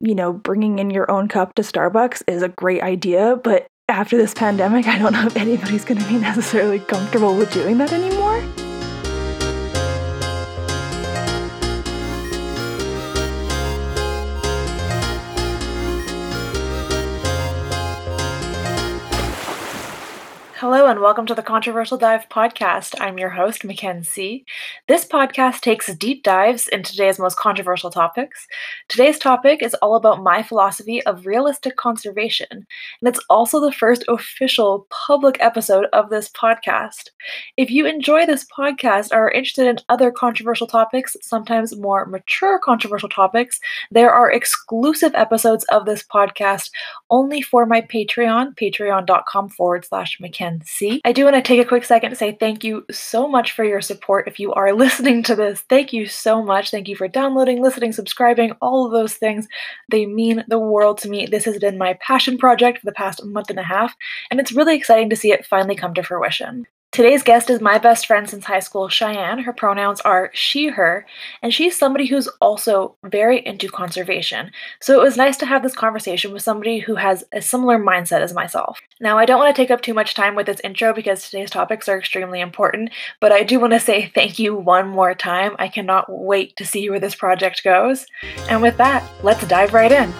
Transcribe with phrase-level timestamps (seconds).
[0.00, 4.16] you know, bringing in your own cup to Starbucks is a great idea, but after
[4.16, 7.92] this pandemic, I don't know if anybody's going to be necessarily comfortable with doing that
[7.92, 8.44] anymore.
[20.88, 22.94] And welcome to the Controversial Dive podcast.
[22.98, 24.42] I'm your host, Mckensea.
[24.86, 28.46] This podcast takes deep dives into today's most controversial topics.
[28.88, 32.66] Today's topic is all about my philosophy of realistic conservation, and
[33.02, 37.10] it's also the first official public episode of this podcast.
[37.58, 42.58] If you enjoy this podcast or are interested in other controversial topics, sometimes more mature
[42.58, 43.60] controversial topics,
[43.90, 46.70] there are exclusive episodes of this podcast
[47.10, 51.00] only for my Patreon, patreon.com forward slash Mackenzie see.
[51.04, 53.64] I do want to take a quick second to say thank you so much for
[53.64, 54.28] your support.
[54.28, 56.70] If you are listening to this, thank you so much.
[56.70, 59.48] Thank you for downloading, listening, subscribing, all of those things.
[59.90, 61.26] They mean the world to me.
[61.26, 63.94] This has been my passion project for the past month and a half,
[64.30, 66.66] and it's really exciting to see it finally come to fruition.
[66.90, 69.38] Today's guest is my best friend since high school, Cheyenne.
[69.40, 71.04] Her pronouns are she, her,
[71.42, 74.50] and she's somebody who's also very into conservation.
[74.80, 78.22] So it was nice to have this conversation with somebody who has a similar mindset
[78.22, 78.80] as myself.
[79.00, 81.50] Now, I don't want to take up too much time with this intro because today's
[81.50, 85.56] topics are extremely important, but I do want to say thank you one more time.
[85.58, 88.06] I cannot wait to see where this project goes.
[88.48, 90.12] And with that, let's dive right in.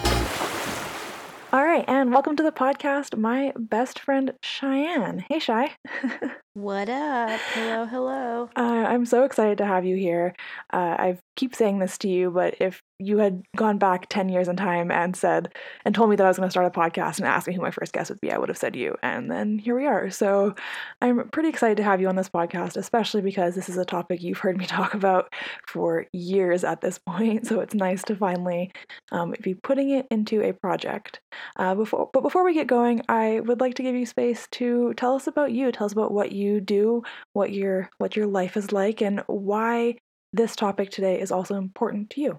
[1.51, 5.25] All right, and welcome to the podcast, my best friend Cheyenne.
[5.31, 5.71] Hey, Shy.
[6.59, 7.39] what up?
[7.53, 8.51] Hello, hello.
[8.57, 10.35] Uh, I'm so excited to have you here.
[10.73, 14.49] Uh, I keep saying this to you, but if you had gone back 10 years
[14.49, 17.19] in time and said, and told me that I was going to start a podcast
[17.19, 18.97] and asked me who my first guest would be, I would have said you.
[19.05, 20.11] And then here we are.
[20.11, 20.57] So
[21.01, 24.21] I'm pretty excited to have you on this podcast, especially because this is a topic
[24.21, 25.33] you've heard me talk about
[25.69, 27.47] for years at this point.
[27.47, 28.73] So it's nice to finally
[29.13, 31.21] um, be putting it into a project.
[31.57, 34.93] Uh, before, but before we get going, I would like to give you space to
[34.95, 35.71] tell us about you.
[35.71, 39.97] Tell us about what you do, what your what your life is like, and why
[40.33, 42.39] this topic today is also important to you.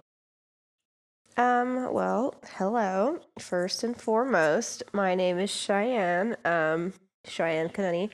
[1.38, 3.20] Um, well, hello.
[3.40, 6.94] First and foremost, my name is Cheyenne, um,
[7.26, 8.10] Cheyenne Kanani.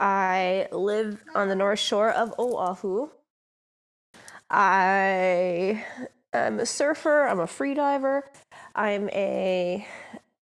[0.00, 3.10] I live on the north shore of Oahu.
[4.48, 5.84] I
[6.32, 8.30] am a surfer, I'm a free diver,
[8.74, 9.86] I'm a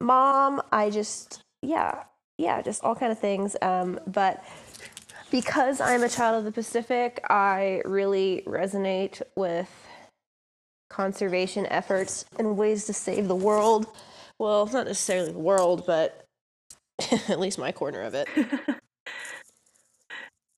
[0.00, 0.62] mom.
[0.72, 2.04] I just, yeah,
[2.38, 3.56] yeah, just all kind of things.
[3.60, 4.44] Um, but
[5.30, 9.68] because I'm a child of the Pacific, I really resonate with
[10.88, 13.86] conservation efforts and ways to save the world.
[14.38, 16.24] Well, not necessarily the world, but
[17.28, 18.28] at least my corner of it.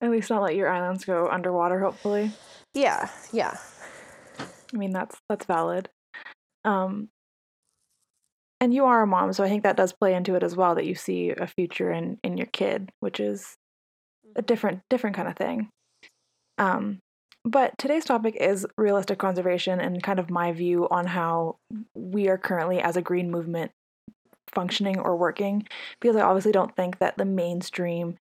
[0.01, 2.31] at least not let your islands go underwater, hopefully.
[2.73, 3.57] Yeah, yeah.
[4.73, 5.89] I mean that's that's valid.
[6.63, 7.09] Um
[8.61, 10.75] and you are a mom, so I think that does play into it as well
[10.75, 13.57] that you see a future in in your kid, which is
[14.35, 15.69] a different different kind of thing.
[16.57, 16.99] Um
[17.43, 21.57] but today's topic is realistic conservation and kind of my view on how
[21.95, 23.71] we are currently as a green movement
[24.53, 25.67] functioning or working
[25.99, 28.17] because I obviously don't think that the mainstream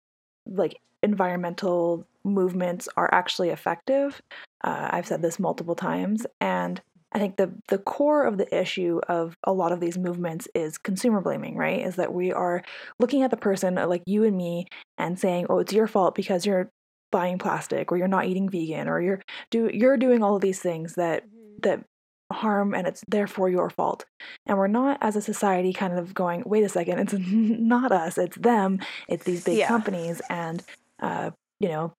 [0.46, 4.20] like environmental movements are actually effective.
[4.62, 6.80] Uh, I've said this multiple times and
[7.12, 10.78] I think the the core of the issue of a lot of these movements is
[10.78, 11.80] consumer blaming, right?
[11.80, 12.62] Is that we are
[12.98, 14.66] looking at the person like you and me
[14.98, 16.70] and saying, "Oh, it's your fault because you're
[17.10, 20.60] buying plastic or you're not eating vegan or you're do you're doing all of these
[20.60, 21.60] things that mm-hmm.
[21.62, 21.84] that
[22.32, 24.04] harm and it's therefore your fault.
[24.46, 28.18] And we're not as a society kind of going, wait a second, it's not us,
[28.18, 28.78] it's them,
[29.08, 29.68] it's these big yeah.
[29.68, 30.62] companies and
[31.00, 31.92] uh, you know,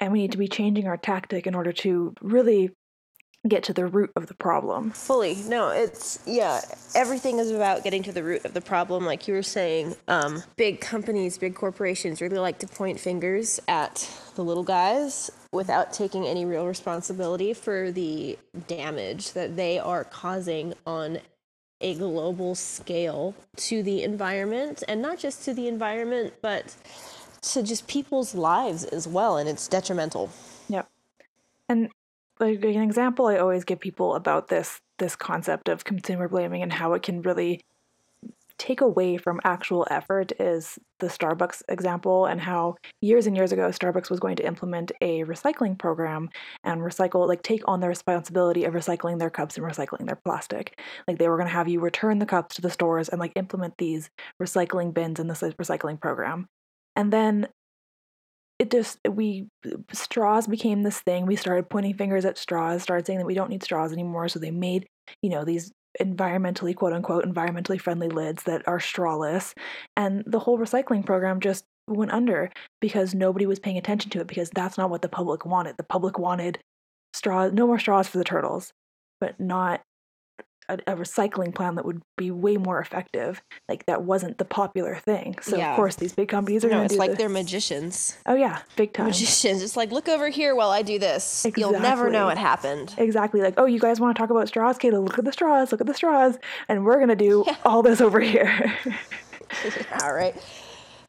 [0.00, 2.70] and we need to be changing our tactic in order to really
[3.46, 4.90] get to the root of the problem.
[4.90, 5.36] Fully.
[5.46, 6.60] No, it's yeah,
[6.94, 9.96] everything is about getting to the root of the problem like you were saying.
[10.08, 15.92] Um, big companies, big corporations really like to point fingers at the little guys without
[15.92, 21.18] taking any real responsibility for the damage that they are causing on
[21.80, 26.74] a global scale to the environment and not just to the environment but
[27.42, 30.30] to just people's lives as well and it's detrimental.
[30.68, 30.88] Yep.
[31.68, 31.90] And
[32.52, 36.72] like an example I always give people about this this concept of consumer blaming and
[36.72, 37.60] how it can really
[38.56, 43.68] take away from actual effort is the Starbucks example and how years and years ago
[43.68, 46.30] Starbucks was going to implement a recycling program
[46.62, 50.80] and recycle like take on the responsibility of recycling their cups and recycling their plastic.
[51.08, 53.32] Like they were going to have you return the cups to the stores and like
[53.34, 54.08] implement these
[54.40, 56.46] recycling bins in this recycling program.
[56.94, 57.48] And then
[58.58, 59.48] it just we
[59.92, 61.26] straws became this thing.
[61.26, 64.28] We started pointing fingers at straws, started saying that we don't need straws anymore.
[64.28, 64.86] So they made
[65.22, 69.54] you know these environmentally quote unquote environmentally friendly lids that are strawless
[69.96, 74.26] and the whole recycling program just went under because nobody was paying attention to it
[74.26, 76.58] because that's not what the public wanted the public wanted
[77.12, 78.72] straws, no more straws for the turtles
[79.20, 79.82] but not
[80.68, 83.42] a, a, recycling plan that would be way more effective.
[83.68, 85.36] Like that wasn't the popular thing.
[85.42, 85.70] So yeah.
[85.70, 86.94] of course these big companies are no, going to.
[86.94, 87.18] It's like this.
[87.18, 88.16] they're magicians.
[88.26, 89.62] Oh yeah, big time magicians.
[89.62, 91.44] It's like look over here while I do this.
[91.44, 91.60] Exactly.
[91.60, 92.94] You'll never know what happened.
[92.98, 93.40] Exactly.
[93.40, 94.78] Like oh, you guys want to talk about straws?
[94.78, 95.72] Kayla, look at the straws.
[95.72, 96.38] Look at the straws,
[96.68, 97.56] and we're gonna do yeah.
[97.64, 98.74] all this over here.
[100.02, 100.34] all right.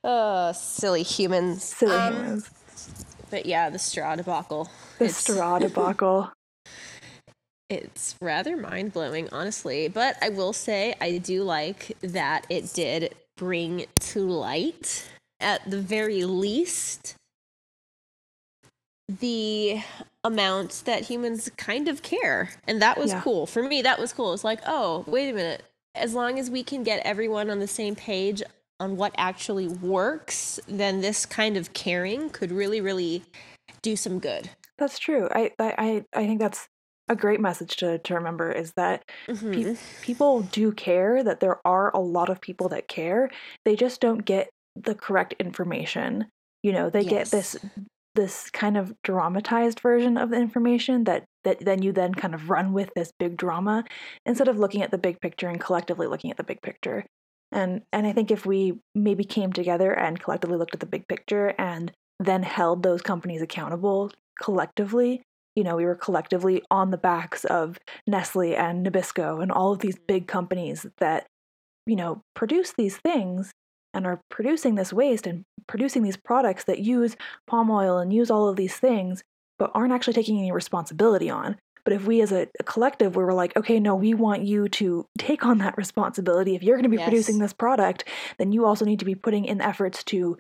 [0.03, 1.63] Oh, silly humans.
[1.63, 2.49] Silly um, humans.
[3.29, 4.69] But yeah, the straw debacle.
[4.99, 5.17] The it's...
[5.17, 6.31] straw debacle.
[7.69, 9.87] It's rather mind blowing, honestly.
[9.87, 15.09] But I will say, I do like that it did bring to light,
[15.39, 17.15] at the very least,
[19.07, 19.81] the
[20.23, 22.49] amount that humans kind of care.
[22.67, 23.21] And that was yeah.
[23.21, 23.45] cool.
[23.45, 24.33] For me, that was cool.
[24.33, 25.63] It's like, oh, wait a minute.
[25.95, 28.43] As long as we can get everyone on the same page
[28.79, 33.23] on what actually works, then this kind of caring could really, really
[33.81, 34.49] do some good.
[34.77, 35.29] That's true.
[35.31, 36.67] I I I think that's
[37.07, 39.51] a great message to, to remember is that mm-hmm.
[39.51, 43.29] pe- people do care that there are a lot of people that care
[43.63, 46.25] they just don't get the correct information
[46.63, 47.09] you know they yes.
[47.09, 47.55] get this
[48.15, 52.49] this kind of dramatized version of the information that that then you then kind of
[52.49, 53.83] run with this big drama
[54.25, 57.05] instead of looking at the big picture and collectively looking at the big picture
[57.51, 61.07] and and i think if we maybe came together and collectively looked at the big
[61.07, 64.11] picture and then held those companies accountable
[64.41, 65.21] collectively
[65.55, 69.79] you know, we were collectively on the backs of Nestle and Nabisco and all of
[69.79, 70.05] these mm-hmm.
[70.07, 71.25] big companies that,
[71.85, 73.51] you know, produce these things
[73.93, 77.15] and are producing this waste and producing these products that use
[77.47, 79.23] palm oil and use all of these things,
[79.57, 81.55] but aren't actually taking any responsibility on.
[81.85, 84.67] But if we as a, a collective, we were like, okay, no, we want you
[84.69, 86.55] to take on that responsibility.
[86.55, 87.07] If you're going to be yes.
[87.07, 88.03] producing this product,
[88.37, 90.37] then you also need to be putting in efforts to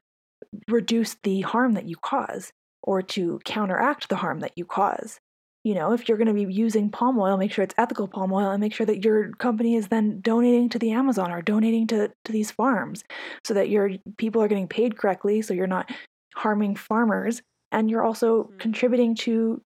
[0.67, 2.51] reduce the harm that you cause
[2.85, 5.19] or to counteract the harm that you cause.
[5.63, 8.31] You know, if you're going to be using palm oil, make sure it's ethical palm
[8.31, 11.87] oil and make sure that your company is then donating to the Amazon or donating
[11.87, 13.03] to, to these farms
[13.43, 15.91] so that your people are getting paid correctly so you're not
[16.35, 17.41] harming farmers
[17.71, 18.57] and you're also mm-hmm.
[18.57, 19.59] contributing to,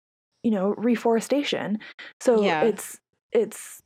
[0.45, 1.81] you know, reforestation.
[2.21, 2.63] So yeah.
[2.63, 3.01] it's
[3.33, 3.83] it's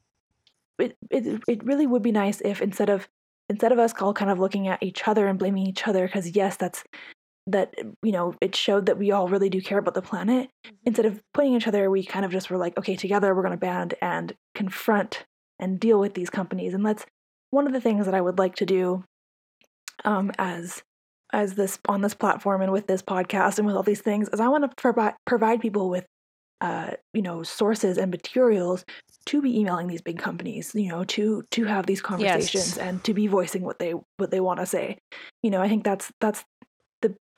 [0.78, 3.08] it, it it really would be nice if instead of
[3.48, 6.36] instead of us all kind of looking at each other and blaming each other because
[6.36, 6.84] yes that's
[7.46, 10.76] that you know it showed that we all really do care about the planet mm-hmm.
[10.84, 13.50] instead of putting each other we kind of just were like okay together we're going
[13.52, 15.24] to band and confront
[15.58, 17.04] and deal with these companies and that's
[17.50, 19.04] one of the things that i would like to do
[20.04, 20.82] um, as
[21.32, 24.40] as this on this platform and with this podcast and with all these things is
[24.40, 26.06] i want to provide provide people with
[26.60, 28.84] uh, you know sources and materials
[29.26, 32.78] to be emailing these big companies you know to to have these conversations yes.
[32.78, 34.96] and to be voicing what they what they want to say
[35.42, 36.44] you know i think that's that's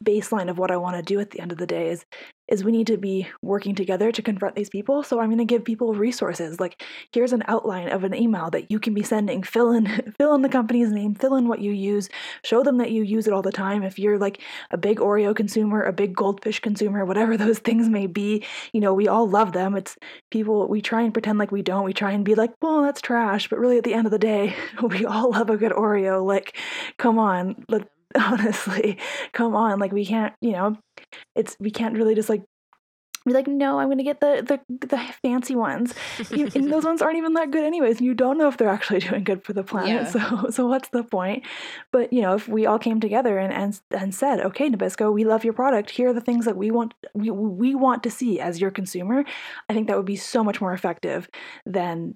[0.04, 2.04] baseline of what I want to do at the end of the day is
[2.46, 5.02] is we need to be working together to confront these people.
[5.02, 6.60] So I'm going to give people resources.
[6.60, 9.42] Like here's an outline of an email that you can be sending.
[9.42, 9.86] Fill in
[10.18, 12.08] fill in the company's name, fill in what you use,
[12.44, 13.82] show them that you use it all the time.
[13.82, 18.06] If you're like a big Oreo consumer, a big goldfish consumer, whatever those things may
[18.06, 19.74] be, you know, we all love them.
[19.74, 19.96] It's
[20.30, 21.84] people we try and pretend like we don't.
[21.84, 24.18] We try and be like, "Well, that's trash," but really at the end of the
[24.18, 26.24] day, we all love a good Oreo.
[26.24, 26.56] Like,
[26.98, 28.98] come on, let honestly
[29.32, 30.76] come on like we can't you know
[31.34, 32.44] it's we can't really just like
[33.26, 35.94] be like no i'm gonna get the the, the fancy ones
[36.30, 38.68] you, and those ones aren't even that good anyways and you don't know if they're
[38.68, 40.04] actually doing good for the planet yeah.
[40.04, 41.42] so so what's the point
[41.90, 45.24] but you know if we all came together and and, and said okay nabisco we
[45.24, 48.40] love your product here are the things that we want we, we want to see
[48.40, 49.24] as your consumer
[49.68, 51.28] i think that would be so much more effective
[51.64, 52.14] than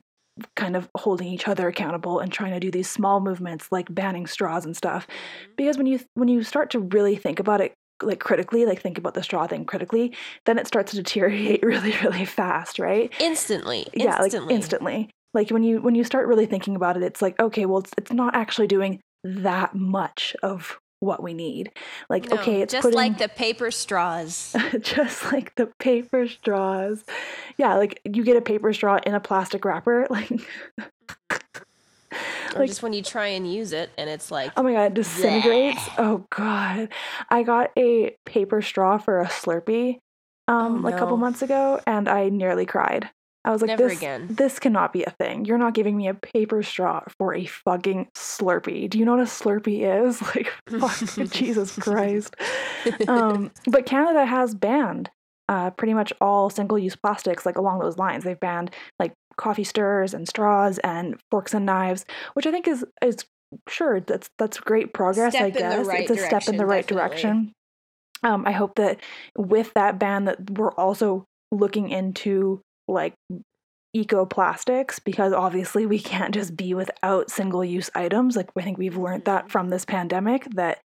[0.57, 4.27] kind of holding each other accountable and trying to do these small movements like banning
[4.27, 5.53] straws and stuff mm-hmm.
[5.57, 8.99] because when you when you start to really think about it like critically like think
[8.99, 10.15] about the straw thing critically
[10.45, 14.47] then it starts to deteriorate really really fast right instantly yeah instantly.
[14.47, 17.67] like instantly like when you when you start really thinking about it it's like okay
[17.67, 21.71] well it's, it's not actually doing that much of what we need.
[22.09, 24.55] Like, no, okay, it's just putting, like the paper straws.
[24.81, 27.05] just like the paper straws.
[27.57, 30.31] Yeah, like you get a paper straw in a plastic wrapper, like.
[32.55, 34.85] or like, just when you try and use it and it's like oh my god
[34.85, 35.95] it disintegrates bleh.
[35.99, 36.89] oh god
[37.29, 39.99] i got a paper straw for a slurpee
[40.49, 43.11] um oh, like a couple months ago and i nearly cried
[43.45, 44.27] I was like, Never this, again.
[44.31, 45.45] this cannot be a thing.
[45.45, 48.91] You're not giving me a paper straw for a fucking Slurpee.
[48.91, 50.21] Do you know what a Slurpee is?
[50.35, 52.35] Like, fuck, Jesus Christ.
[53.09, 55.11] Um, but Canada has banned
[55.49, 58.25] uh, pretty much all single-use plastics like along those lines.
[58.25, 62.05] They've banned like coffee stirrers and straws and forks and knives,
[62.35, 63.25] which I think is is
[63.69, 65.33] sure that's that's great progress.
[65.33, 67.09] Step I guess right it's a step in the right definitely.
[67.09, 67.53] direction.
[68.23, 69.01] Um, I hope that
[69.37, 73.15] with that ban that we're also looking into like
[73.95, 78.37] eco plastics because obviously we can't just be without single use items.
[78.37, 79.51] Like i think we've learned that mm-hmm.
[79.51, 80.79] from this pandemic that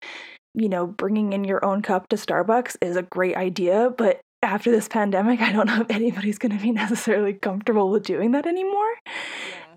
[0.55, 4.73] you know bringing in your own cup to starbucks is a great idea but after
[4.73, 8.47] this pandemic i don't know if anybody's going to be necessarily comfortable with doing that
[8.47, 8.95] anymore.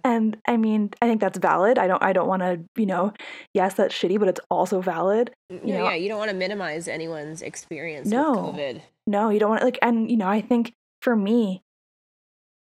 [0.06, 1.77] And i mean i think that's valid.
[1.77, 3.13] I don't i don't want to you know
[3.53, 6.89] yes that's shitty but it's also valid No, know- yeah, you don't want to minimize
[6.89, 8.32] anyone's experience No.
[8.32, 8.82] with COVID.
[9.08, 11.62] No, you don't want like and you know, I think for me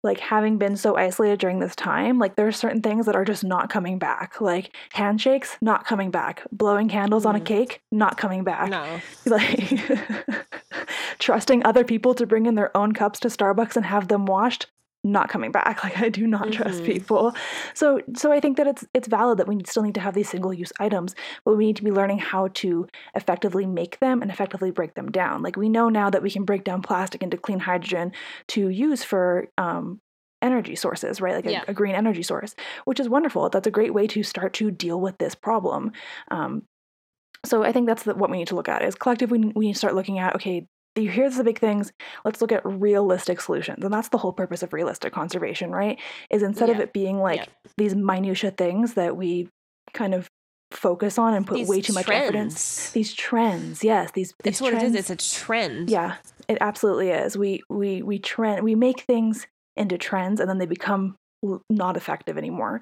[0.03, 3.25] like having been so isolated during this time, like there are certain things that are
[3.25, 4.41] just not coming back.
[4.41, 6.43] Like handshakes, not coming back.
[6.51, 7.45] Blowing candles on a Mhm.
[7.45, 8.69] cake, not coming back.
[8.69, 8.99] No.
[9.25, 9.69] Like
[11.19, 14.67] trusting other people to bring in their own cups to Starbucks and have them washed,
[15.03, 15.79] not coming back.
[15.83, 16.85] Like I do not trust Mhm.
[16.85, 17.33] people.
[17.73, 20.29] So so I think that it's it's valid that we still need to have these
[20.29, 21.15] single use items,
[21.45, 25.11] but we need to be learning how to effectively make them and effectively break them
[25.11, 25.41] down.
[25.41, 28.11] Like we know now that we can break down plastic into clean hydrogen
[28.49, 29.99] to use for um,
[30.41, 31.35] energy sources, right?
[31.35, 31.63] Like a, Yeah.
[31.67, 32.55] a green energy source,
[32.85, 33.49] which is wonderful.
[33.49, 35.91] That's a great way to start to deal with this problem.
[36.29, 36.63] Um,
[37.45, 39.73] so I think that's the, what we need to look at is collectively we need
[39.73, 41.91] to start looking at okay here's the big things
[42.25, 46.43] let's look at realistic solutions and that's the whole purpose of realistic conservation right is
[46.43, 47.45] instead of it being like Yeah.
[47.77, 49.47] these minutia things that we
[49.93, 50.27] kind of
[50.71, 52.47] focus on and put These way too much effort in
[52.93, 55.09] these trends yes these these It's what trends it is.
[55.09, 55.89] It's a trend.
[55.89, 56.15] yeah
[56.47, 60.65] it absolutely is we we we trend we make things into trends and then they
[60.65, 61.15] become
[61.69, 62.81] not effective anymore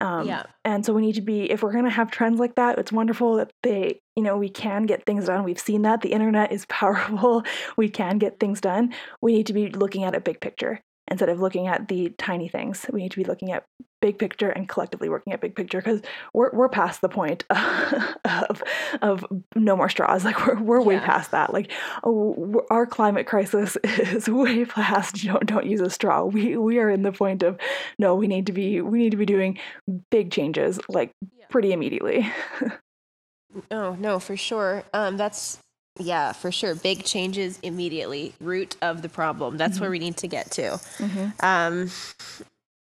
[0.00, 0.44] um, Yeah.
[0.64, 2.92] and so we need to be if we're going to have trends like that it's
[2.92, 5.44] wonderful that they you know we can get things done.
[5.44, 6.00] We've seen that.
[6.02, 7.42] The internet is powerful.
[7.76, 8.94] We can get things done.
[9.22, 10.80] We need to be looking at a big picture
[11.10, 12.86] instead of looking at the tiny things.
[12.92, 13.64] We need to be looking at
[14.00, 16.00] big picture and collectively working at big picture because
[16.32, 18.62] we're, we're past the point of,
[19.02, 21.04] of no more straws like we're, we're way Yeah.
[21.06, 21.70] past that like
[22.04, 26.88] oh, our climate crisis is way past don't don't use a straw we we are
[26.90, 27.58] in the point of
[27.98, 29.58] no we need to be we need to be doing
[30.10, 31.44] big changes like Yeah.
[31.50, 32.30] pretty immediately
[33.72, 34.84] Oh no, for sure.
[34.94, 35.58] Um, that's
[35.98, 36.76] yeah, for sure.
[36.76, 38.32] Big changes immediately.
[38.40, 39.56] Root of the problem.
[39.56, 39.80] That's Mm-hmm.
[39.80, 40.78] where we need to get to.
[41.40, 41.90] Um,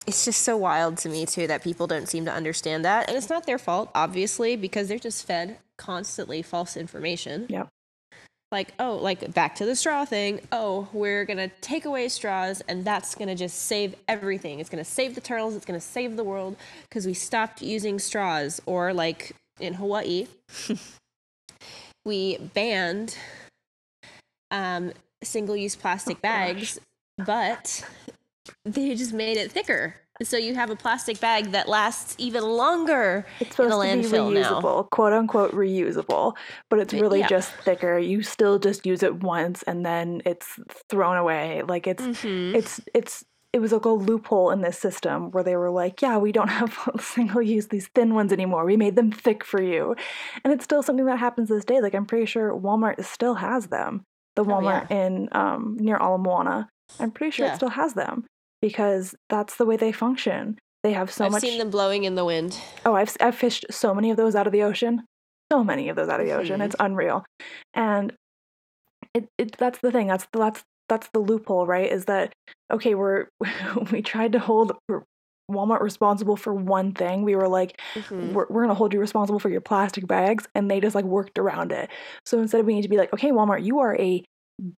[0.06, 3.16] it's just so wild to me too that people don't seem to understand that, and
[3.16, 7.46] it's not their fault, obviously, because they're just fed constantly false information.
[7.48, 7.66] yeah
[8.50, 10.40] Like oh, like back to the straw thing.
[10.50, 14.60] Oh, we're gonna take away straws, and that's gonna just save everything.
[14.60, 15.54] It's gonna save the turtles.
[15.56, 16.56] It's gonna save the world
[16.88, 18.60] because we stopped using straws.
[18.66, 20.26] Or like in Hawaii,
[22.04, 23.16] we banned
[24.50, 24.92] um,
[25.22, 26.78] single-use plastic bags,
[27.16, 27.84] but
[28.64, 29.96] they just made it thicker.
[30.22, 34.10] So you have a plastic bag that lasts even longer it's in a supposed to
[34.10, 34.60] be landfill now.
[34.60, 36.34] reusable quote unquote reusable
[36.70, 37.26] but it's really yeah.
[37.26, 42.02] just thicker you still just use it once and then it's thrown away like it's
[42.04, 42.54] Mhm.
[42.54, 46.16] it's it's it was like a loophole in this system where they were like, yeah,
[46.16, 48.64] we don't have single use these thin ones anymore.
[48.64, 49.94] We made them thick for you.
[50.42, 51.82] And it's still something that happens this day.
[51.82, 54.04] Like I'm pretty sure Walmart still has them.
[54.36, 54.54] The Oh, yeah.
[54.86, 56.68] Walmart in um near Ala Moana.
[57.00, 57.52] I'm pretty sure Yeah.
[57.52, 58.24] it still has them
[58.62, 60.58] because that's the way they function.
[60.82, 62.58] They have so much I've seen them blowing in the wind.
[62.86, 65.02] Oh, I've I've fished so many of those out of the ocean.
[65.52, 66.60] So many of those out of the ocean.
[66.60, 66.64] Mhm.
[66.64, 67.24] It's unreal.
[67.74, 68.14] And
[69.14, 70.06] it, it that's the thing.
[70.06, 71.90] That's that's that's the loophole, right?
[71.90, 72.32] Is that
[72.72, 73.26] okay, we're
[73.92, 74.72] we tried to hold
[75.50, 77.22] Walmart responsible for one thing.
[77.24, 78.32] We were like, Mhm.
[78.32, 80.46] we're, we're going to hold you responsible for your plastic bags.
[80.54, 81.90] And they just like worked around it.
[82.24, 84.24] So instead, of we need to be like, okay, Walmart, you are a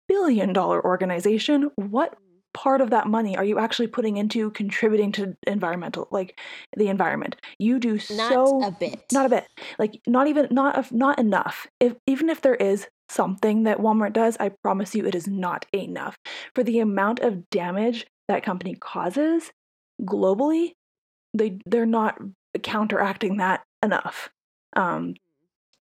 [0.08, 1.70] billion dollar organization.
[1.76, 2.18] What
[2.54, 6.40] part of that money are you actually putting into contributing to environmental, like
[6.78, 7.36] the environment?
[7.60, 9.04] You do Not so a bit.
[9.12, 9.48] not a bit.
[9.80, 11.68] Like not even not of not enough.
[11.80, 15.66] If even if there is something that Walmart does, I promise you it is not
[15.74, 16.18] enough.
[16.56, 19.52] For the amount of damage that company causes
[20.02, 20.74] globally,
[21.34, 22.18] they they're not
[22.62, 24.30] counteracting that enough.
[24.76, 25.16] Um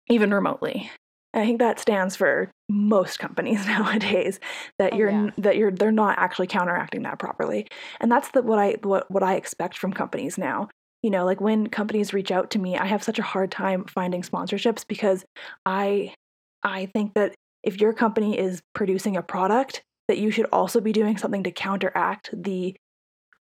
[0.10, 0.90] even remotely.
[1.34, 4.40] I think that stands for most companies nowadays
[4.80, 5.30] that Oh, you're yeah.
[5.38, 7.68] that you're they're not actually counteracting that properly.
[8.00, 10.70] And that's the, what I what what I expect from companies now
[11.04, 13.86] you know like when companies reach out to me i have such a hard time
[13.86, 15.26] finding sponsorships because
[15.66, 16.14] i
[16.64, 17.34] i think that
[17.64, 21.52] if your company is producing a product that you should also be doing something to
[21.52, 22.76] counteract the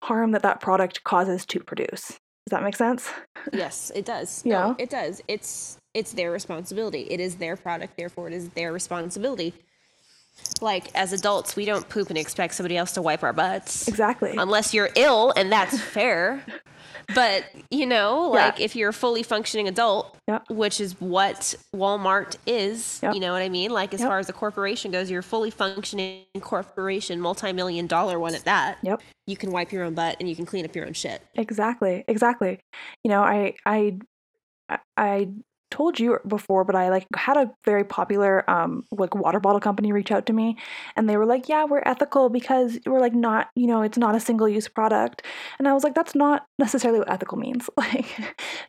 [0.03, 3.11] harm that that product causes to produce does that make sense
[3.51, 4.41] Yes, it does.
[4.45, 4.67] Yeah.
[4.69, 5.21] No, it does.
[5.27, 7.01] It's it's their responsibility.
[7.09, 9.53] It is their product, therefore it is their responsibility.
[10.61, 13.87] like as adults, we don't poop and expect somebody else to wipe our butts.
[13.87, 14.35] Exactly.
[14.35, 16.43] Unless you're ill, and that's fair.
[17.13, 18.45] But you know, Yeah.
[18.47, 20.49] like if you're a fully functioning adult, Yep.
[20.49, 23.13] which is what Walmart is, Yep.
[23.13, 23.69] you know what I mean?
[23.71, 28.33] Like as far as a corporation goes, you're a fully functioning corporation, multi-million dollar one
[28.33, 28.79] at that.
[28.81, 29.01] Yep.
[29.27, 31.21] You can wipe your own butt and you can clean up your own shit.
[31.35, 32.03] Exactly.
[32.07, 32.59] Exactly.
[33.03, 33.99] You know, I I
[34.69, 35.27] I- I
[35.73, 39.91] told you before, but I like had a very popular um like water bottle company
[39.91, 40.55] reach out to me
[40.95, 44.13] and they were like, "Yeah, we're ethical because we're like not, you know, it's not
[44.13, 45.23] a single-use product."
[45.57, 47.69] And I was like, "That's not necessarily what ethical means.
[47.83, 48.05] Like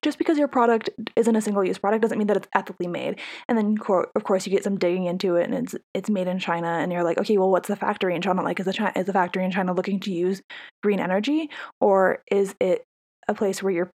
[0.03, 3.59] just because your product isn't a single-use product doesn't mean that it's ethically made." And
[3.59, 3.77] then
[4.17, 6.91] of course you get some digging into it and it's it's made in China and
[6.91, 8.59] you're like, "Okay, well what's the factory in China like?
[8.61, 10.43] Is the China, is the factory in China looking to use
[10.83, 12.85] green energy or is it
[13.29, 13.91] a place where you're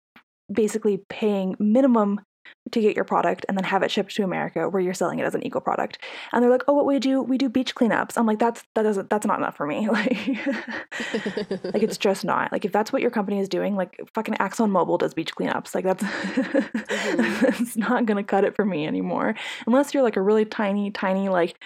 [0.51, 2.21] basically paying minimum
[2.71, 5.25] to get your product and then have it shipped to America where you're selling it
[5.25, 5.99] as an eco product.
[6.31, 7.21] And they're like, "Oh, what we do?
[7.21, 10.27] We do beach cleanups." I'm like, "That's that doesn't that's not enough for me." Like
[11.63, 12.51] like it's just not.
[12.51, 15.73] Like if that's what your company is doing, like fucking Exxon Mobil does beach cleanups.
[15.73, 17.45] Like that's mm-hmm.
[17.63, 19.35] it's not going to cut it for me anymore.
[19.67, 21.61] Unless you're like a really tiny tiny like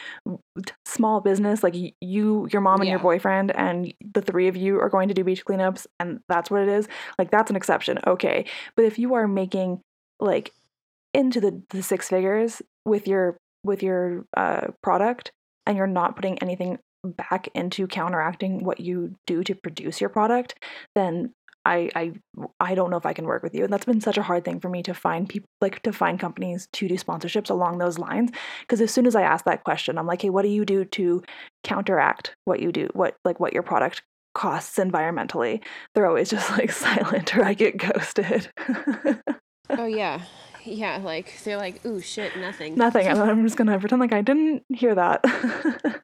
[0.85, 4.89] small business like you your mom and your boyfriend and the three of you are
[4.89, 6.87] going to do beach cleanups and that's what it is.
[7.17, 7.99] Like that's an exception.
[8.05, 8.45] Okay.
[8.75, 9.81] But if you are making
[10.19, 10.53] like
[11.13, 15.31] into the, the six figures with your with your uh, product
[15.65, 20.55] and you're not putting anything back into counteracting what you do to produce your product
[20.95, 21.33] then
[21.65, 22.11] I, I
[22.59, 23.63] I don't know if I can work with you.
[23.63, 26.19] And that's been such a hard thing for me to find people like to find
[26.19, 28.31] companies to do sponsorships along those lines.
[28.61, 30.85] Because as soon as I ask that question, I'm like, hey, what do you do
[30.85, 31.21] to
[31.63, 34.01] counteract what you do, what like what your product
[34.33, 35.61] costs environmentally?
[35.93, 38.51] They're always just like silent or I get ghosted.
[39.69, 40.21] oh yeah.
[40.79, 42.75] Yeah, like they're like, ooh shit, nothing.
[42.75, 43.07] Nothing.
[43.07, 45.23] And I'm just gonna pretend like I didn't hear that.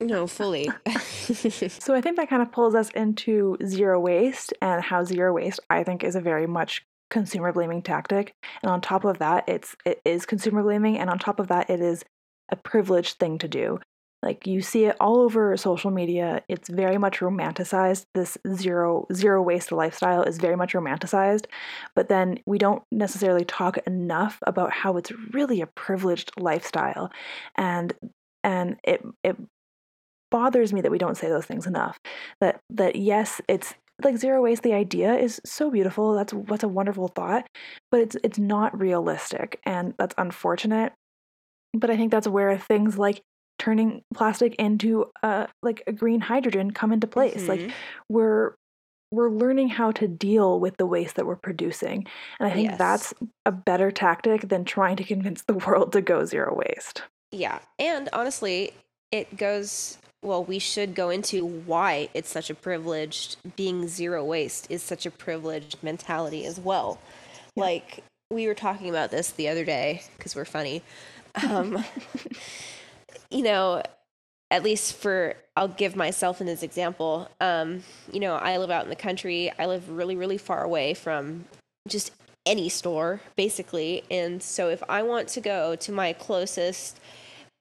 [0.00, 0.70] No, fully.
[0.88, 5.58] so I think that kind of pulls us into zero waste and how zero waste
[5.70, 8.32] I think is a very much consumer blaming tactic.
[8.62, 11.68] And on top of that, it's it is consumer blaming, and on top of that,
[11.68, 12.04] it is
[12.48, 13.80] a privileged thing to do.
[14.22, 16.42] Like you see it all over social media.
[16.48, 18.04] It's very much romanticized.
[18.14, 21.46] This zero zero waste lifestyle is very much romanticized,
[21.94, 27.12] but then we don't necessarily talk enough about how it's really a privileged lifestyle,
[27.56, 27.92] and
[28.42, 29.36] and it it
[30.30, 31.98] bothers me that we don't say those things enough.
[32.40, 34.62] That that yes, it's like zero waste.
[34.62, 36.14] The idea is so beautiful.
[36.14, 37.46] That's what's a wonderful thought,
[37.90, 40.92] but it's it's not realistic, and that's unfortunate.
[41.74, 43.22] But I think that's where things like
[43.68, 47.46] turning plastic into uh like a green hydrogen come into place.
[47.48, 47.72] Like Mhm.
[48.08, 48.54] we're
[49.10, 52.06] we're learning how to deal with the waste that we're producing,
[52.40, 52.78] and I think Yes.
[52.78, 53.14] that's
[53.46, 57.02] a better tactic than trying to convince the world to go zero waste.
[57.30, 57.58] Yeah.
[57.78, 58.72] And honestly,
[59.12, 64.66] it goes well, we should go into why it's such a privileged being zero waste
[64.70, 66.98] is such a privileged mentality as well.
[67.54, 70.82] Like we were talking about this the other day because we're funny.
[71.48, 71.84] Um,
[73.30, 73.82] you know,
[74.50, 77.28] at least for I'll give myself in this example.
[77.40, 79.52] Um, you know, I live out in the country.
[79.58, 81.44] I live really, really far away from
[81.86, 82.12] just
[82.46, 84.04] any store, basically.
[84.10, 86.98] And so if I want to go to my closest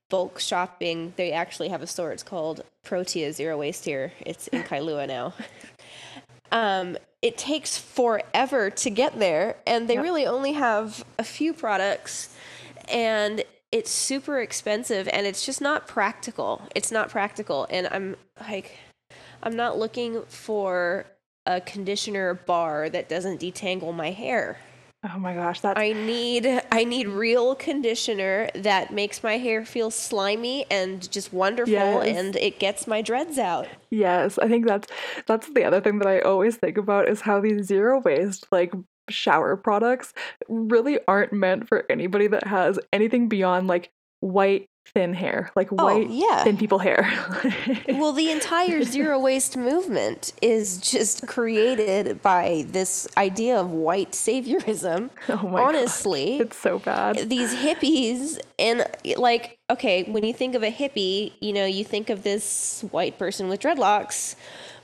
[0.10, 2.12] bulk shopping, they actually have a store.
[2.12, 4.14] It's called Protea Zero Waste here.
[4.22, 5.34] It's in Kailua now.
[6.50, 10.04] Um, it takes forever to get there, and they Yep.
[10.04, 12.34] really only have a few products,
[12.88, 16.62] and it's super expensive, and it's just not practical.
[16.76, 18.16] It's not practical, and I'm
[18.50, 18.78] like,
[19.44, 21.06] I'm not looking for
[21.46, 24.58] a conditioner bar that doesn't detangle my hair.
[25.04, 29.92] Oh my gosh, that's I need I need real conditioner that makes my hair feel
[29.92, 32.18] slimy and just wonderful Yes.
[32.18, 33.68] and it gets my dreads out.
[33.92, 34.88] Yes, I think that's
[35.28, 38.74] that's the other thing that I always think about is how these zero waste like
[39.10, 40.14] shower products
[40.48, 45.76] really aren't meant for anybody that has anything beyond like white thin hair, like oh,
[45.84, 46.44] white Oh, yeah.
[46.46, 47.12] thin people hair.
[47.90, 55.10] Well, the entire zero waste movement is just created by this idea of white saviorism.
[55.28, 55.76] Oh my God.
[55.76, 57.30] Honestly, it's so bad.
[57.30, 58.86] these hippies and
[59.18, 63.20] like okay when you think of a hippie you know you think of this white
[63.20, 64.36] person with dreadlocks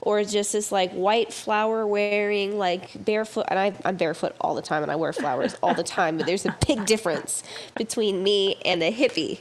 [0.04, 4.62] or just this like white flower wearing like barefoot and I, i'm barefoot all the
[4.62, 7.42] time and i wear flowers all the time but there's a big difference
[7.76, 9.40] between me and a hippie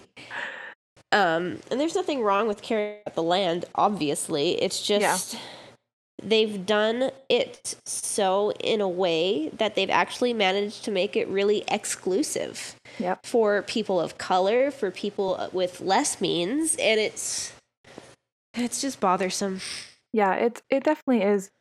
[1.11, 4.99] um, and there's nothing wrong with caring about the land obviously it's Yeah.
[4.99, 5.37] just
[6.21, 11.63] they've done it so in a way that they've actually managed to make it really
[11.67, 13.25] exclusive Yep.
[13.25, 17.51] for people of color, for people with less means, and it's
[18.53, 19.61] it's just bothersome.
[20.13, 21.51] Yeah, it's it definitely is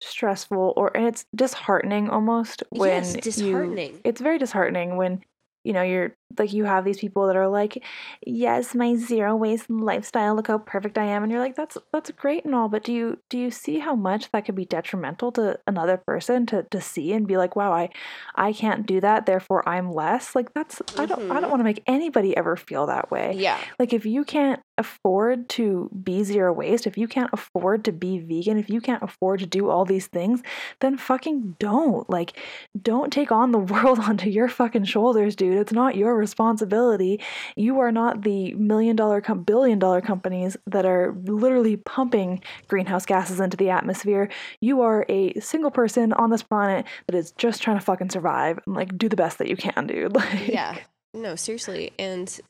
[0.00, 4.00] stressful or and it's disheartening almost when Yes, you- disheartening.
[4.04, 5.24] it's very disheartening when
[5.64, 7.82] you know you're like you have these people that are like
[8.26, 12.10] yes my zero waste lifestyle look how perfect i am and you're like that's that's
[12.12, 15.30] great and all but do you do you see how much that could be detrimental
[15.32, 17.88] to another person to to see and be like wow i
[18.34, 21.50] i can't do that therefore i'm less like that's i don't i don't mm-hmm.
[21.50, 23.58] want to make anybody ever feel that way Yeah.
[23.78, 28.18] like if you can't afford to be zero waste, if you can't afford to be
[28.18, 30.42] vegan, if you can't afford to do all these things,
[30.80, 32.08] then fucking don't.
[32.10, 32.38] Like
[32.80, 35.58] don't take on the world onto your fucking shoulders, dude.
[35.58, 37.20] It's not your responsibility.
[37.56, 43.06] You are not the million dollar com- billion dollar companies that are literally pumping greenhouse
[43.06, 44.28] gases into the atmosphere.
[44.60, 48.58] You are a single person on this planet that is just trying to fucking survive
[48.66, 50.14] and like do the best that you can, dude.
[50.16, 50.78] Like Yeah.
[51.12, 51.92] No, seriously.
[51.98, 52.40] And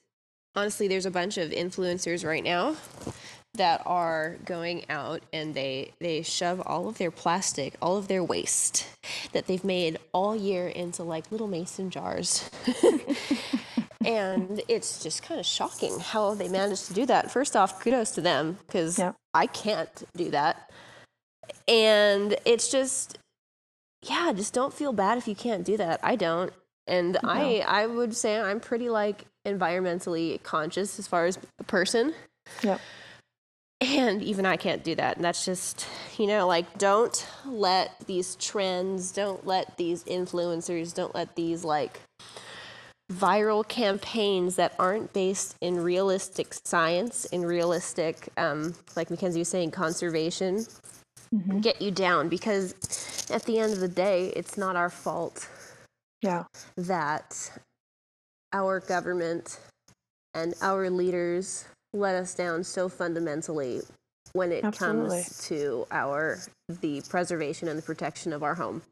[0.54, 2.76] honestly, there's a bunch of influencers right now
[3.56, 8.22] that are going out and they they shove all of their plastic, all of their
[8.24, 8.86] waste
[9.32, 12.48] that they've made all year into like little mason jars.
[14.04, 17.30] and it's just kind of shocking how they managed to do that.
[17.30, 19.12] First off, kudos to them because Yeah.
[19.34, 20.70] I can't do that.
[21.68, 23.18] And it's just
[24.02, 26.00] yeah, just don't feel bad if you can't do that.
[26.02, 26.52] I don't.
[26.86, 32.14] And I I would say I'm pretty like environmentally conscious as far as a person.
[32.62, 32.80] Yep.
[33.80, 35.16] And even I can't do that.
[35.16, 35.86] And that's just,
[36.18, 42.00] you know, like don't let these trends, don't let these influencers, don't let these like
[43.12, 49.70] viral campaigns that aren't based in realistic science, in realistic, um, like Mckensea was saying,
[49.70, 50.66] conservation,
[51.34, 51.60] Mhm.
[51.60, 52.72] get you down because
[53.30, 55.48] at the end of the day, it's not our fault
[56.22, 56.44] Yeah.
[56.76, 57.52] that
[58.52, 59.60] our government
[60.34, 63.80] and our leaders let us down so fundamentally
[64.32, 65.22] when it Absolutely.
[65.22, 68.82] comes to our the preservation and the protection of our home.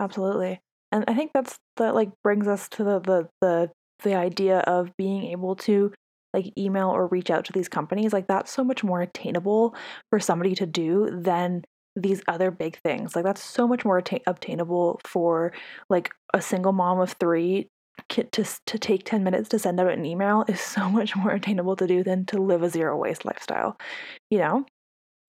[0.00, 0.60] Absolutely.
[0.92, 3.70] And I think that's that like brings us to the the the
[4.02, 5.92] the idea of being able to
[6.32, 8.12] like email or reach out to these companies.
[8.12, 9.74] Like that's so much more attainable
[10.10, 11.62] for somebody to do than
[11.96, 13.14] these other big things.
[13.14, 15.52] Like that's so much more atta- obtainable for
[15.88, 17.70] like a single mom of 3 ki-
[18.08, 21.76] to to take 10 minutes to send out an email is so much more attainable
[21.76, 23.76] to do than to live a zero waste lifestyle.
[24.30, 24.66] You know?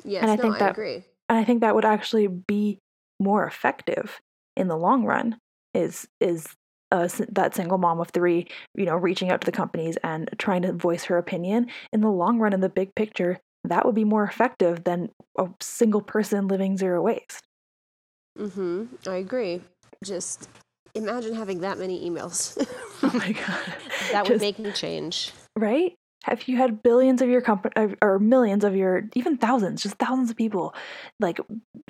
[0.04, 1.04] Yes, And I no, think I that- agree.
[1.30, 2.80] and I think that would actually be
[3.20, 4.20] more effective
[4.58, 5.38] in the long run.
[5.74, 6.48] Is is
[6.92, 10.62] uh, that single mom of three, you know, reaching out to the companies and trying
[10.62, 14.04] to voice her opinion in the long run, in the big picture, that would be
[14.06, 17.42] more effective than a single person living zero waste.
[18.38, 18.86] Mm-hmm.
[19.08, 19.62] I agree.
[20.04, 20.48] Just
[20.96, 22.58] imagine having that many emails.
[23.04, 23.74] Oh my god,
[24.14, 25.32] that would Just- make me change.
[25.58, 25.94] right?
[26.24, 30.32] Have you had billions of your company or millions of your even thousands, just thousands
[30.32, 30.74] of people,
[31.20, 31.40] like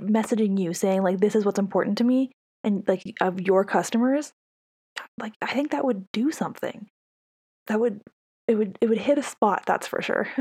[0.01, 2.31] messaging you saying like this is what's important to me,
[2.65, 4.33] and like of your customers,
[5.17, 6.87] like I think that would do something.
[7.67, 8.01] That would
[8.49, 9.63] it would it would hit a spot.
[9.65, 10.27] That's for sure.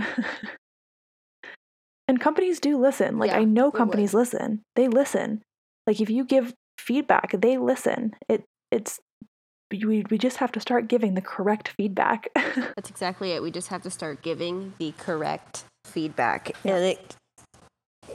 [2.08, 3.18] and companies do listen.
[3.18, 4.62] Like Yeah, I know companies listen.
[4.76, 5.42] They listen.
[5.86, 8.14] Like if you give feedback, they listen.
[8.28, 8.44] It
[8.74, 9.00] it's
[9.70, 12.28] we we just have to start giving the correct feedback.
[12.34, 13.42] That's exactly it.
[13.42, 16.52] We just have to start giving the correct feedback.
[16.64, 16.76] Yeah.
[16.76, 17.16] And it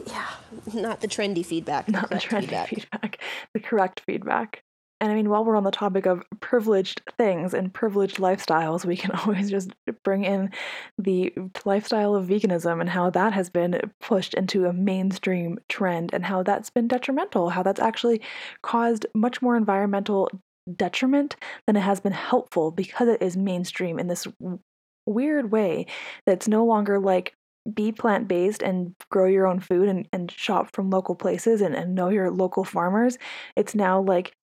[0.08, 0.28] yeah,
[0.74, 1.90] not the trendy feedback.
[1.90, 3.22] not the trendy feedback.
[3.54, 4.64] the correct feedback.
[5.02, 8.98] And I mean, while we're on the topic of privileged things and privileged lifestyles, we
[8.98, 9.72] can always just
[10.04, 10.52] bring in
[10.98, 16.26] the lifestyle of veganism and how that has been pushed into a mainstream trend and
[16.26, 18.22] how that's been detrimental, how that's actually
[18.62, 20.30] caused much more environmental
[20.76, 24.60] detriment than it has been helpful because it is mainstream in this w-
[25.06, 25.86] weird way
[26.26, 27.34] that's no longer like
[27.74, 31.76] be plant based and grow your own food and, and shop from local places and,
[31.76, 33.18] and know your local farmers.
[33.56, 34.34] It's now like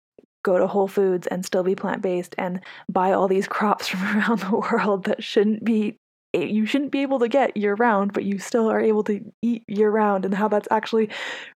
[0.44, 4.02] go to Whole Foods and still be plant based and buy all these crops from
[4.18, 5.98] around the world that shouldn't be
[6.44, 9.64] you shouldn't be able to get year round, but you still are able to eat
[9.68, 11.10] year round, and how that's actually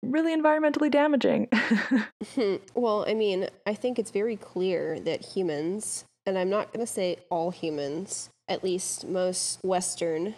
[0.03, 1.49] really environmentally damaging.
[2.75, 6.93] Well, I mean, I think it's very clear that humans, and I'm not going to
[6.93, 10.35] say all humans, at least most Western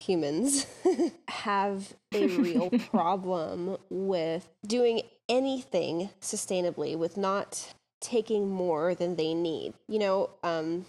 [0.00, 0.66] humans,
[1.28, 9.74] have a real problem with doing anything sustainably, with not taking more than they need.
[9.88, 10.86] You know, um,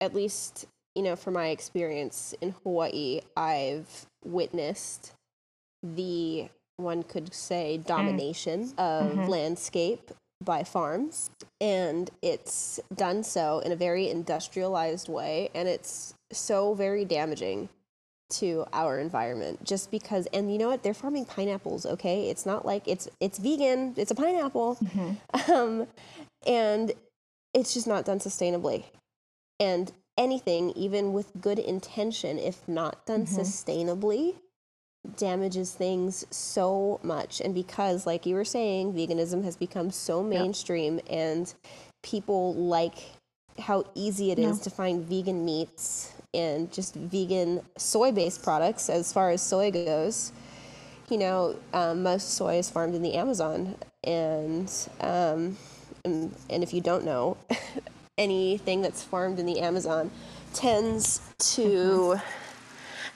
[0.00, 5.12] at least, you know, from my experience in Hawaii, I've witnessed
[5.82, 9.28] the one could say domination of Mhm.
[9.28, 10.10] landscape
[10.44, 11.30] by farms.
[11.60, 15.50] And it's done so in a very industrialized way.
[15.54, 17.68] And it's so very damaging
[18.30, 20.82] to our environment just because and you know what?
[20.82, 22.30] They're farming pineapples okay?
[22.30, 23.94] It's not like it's it's vegan.
[23.96, 24.78] It's a pineapple.
[25.48, 25.86] Um,
[26.46, 26.92] and
[27.54, 28.84] it's just not done sustainably.
[29.60, 33.26] And anything even with good intention if not done Mhm.
[33.26, 34.36] sustainably
[35.16, 41.00] damages things so much and because like you were saying veganism has become so mainstream
[41.10, 41.54] and
[42.02, 42.94] people like
[43.58, 44.62] how easy it is Yeah.
[44.62, 50.32] to find vegan meats and just vegan soy based products as far as soy goes
[51.08, 55.56] you know um, most soy is farmed in the amazon and um,
[56.04, 57.36] and, and if you don't know
[58.18, 60.10] anything that's farmed in the amazon
[60.52, 62.20] tends to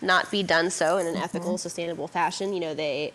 [0.00, 1.56] not be done so in an ethical, mm-hmm.
[1.56, 2.52] sustainable fashion.
[2.52, 3.12] You know, they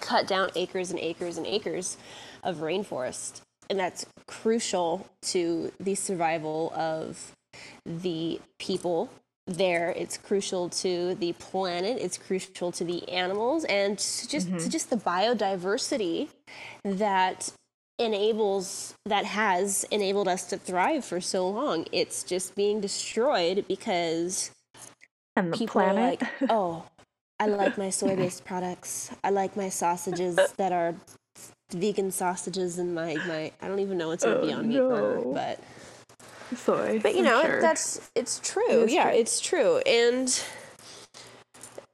[0.00, 1.96] cut down acres and acres and acres
[2.42, 7.32] of rainforest, and that's crucial to the survival of
[7.84, 9.10] the people
[9.46, 9.90] there.
[9.90, 11.98] It's crucial to the planet.
[12.00, 14.68] It's crucial to the animals and to just to mm-hmm.
[14.68, 16.28] just the biodiversity
[16.84, 17.52] that
[18.00, 21.86] enables that has enabled us to thrive for so long.
[21.92, 24.50] It's just being destroyed because
[25.36, 25.98] and the people planet.
[25.98, 26.84] are like, oh,
[27.38, 29.10] I like my soy based products.
[29.24, 30.94] I like my sausages that are
[31.72, 35.32] vegan sausages and my, my I don't even know what's Oh, Beyond Meat burger, no.
[35.32, 35.60] but
[36.56, 37.00] soy.
[37.02, 37.60] but you I'm know sure.
[37.60, 38.82] that's it's true.
[38.84, 39.18] is yeah, true.
[39.20, 40.42] it's true, and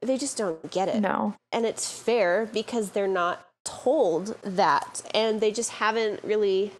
[0.02, 1.00] they just don't get it.
[1.00, 1.34] no.
[1.52, 6.70] and it's fair because they're not told that and they just haven't really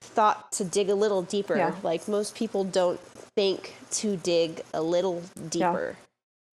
[0.00, 1.56] thought to dig a little deeper.
[1.56, 1.74] Yeah.
[1.82, 3.00] like most people don't
[3.34, 5.96] think to dig a little deeper.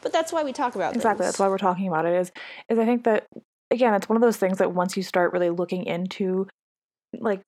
[0.02, 1.34] But that's why we talk about exactly things.
[1.34, 2.32] that's why we're talking about it is
[2.70, 3.26] is i think that
[3.72, 6.48] again it's one of those things that once you start really looking into
[7.20, 7.42] like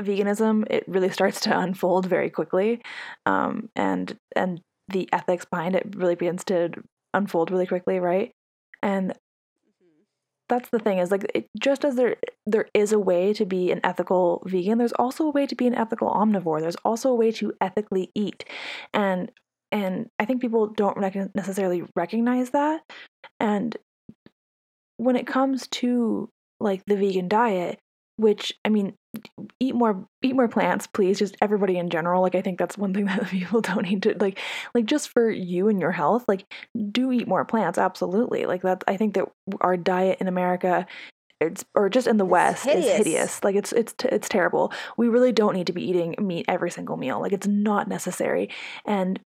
[0.00, 2.80] veganism it really starts to unfold very quickly.
[3.24, 6.70] Um and and the ethics behind it really begins to
[7.14, 8.32] unfold really quickly right?
[8.82, 9.14] And
[10.48, 13.70] that's the thing is like it, just as there there is a way to be
[13.72, 16.60] an ethical vegan there's also a way to be an ethical omnivore.
[16.60, 18.44] There's also a way to ethically eat.
[18.94, 19.30] And
[19.72, 22.82] and i think people don't rec- necessarily recognize that.
[23.40, 23.76] And
[24.96, 26.30] when it comes to
[26.60, 27.78] like the vegan diet
[28.16, 28.94] which i mean
[29.60, 32.22] eat more eat more plants please just everybody in general.
[32.22, 34.38] Like i think that's one thing that people don't need to like
[34.74, 36.44] like just for you and your health like
[36.92, 38.46] do eat more plants absolutely.
[38.46, 39.26] Like that i think that
[39.60, 40.86] our diet in america
[41.40, 42.96] it's or just in the It's west is hideous.
[42.96, 43.44] hideous.
[43.44, 44.72] Like it's it's it's terrible.
[44.96, 47.20] We really don't need to be eating meat every single meal.
[47.20, 48.48] Like it's not necessary
[48.86, 49.20] and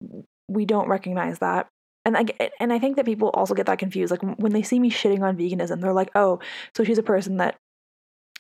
[0.48, 1.68] we don't recognize that.
[2.06, 4.12] And I get- and I think that people also get that confused.
[4.12, 6.40] Like when they see me shitting on veganism, they're like, "Oh,
[6.74, 7.58] so she's a person that,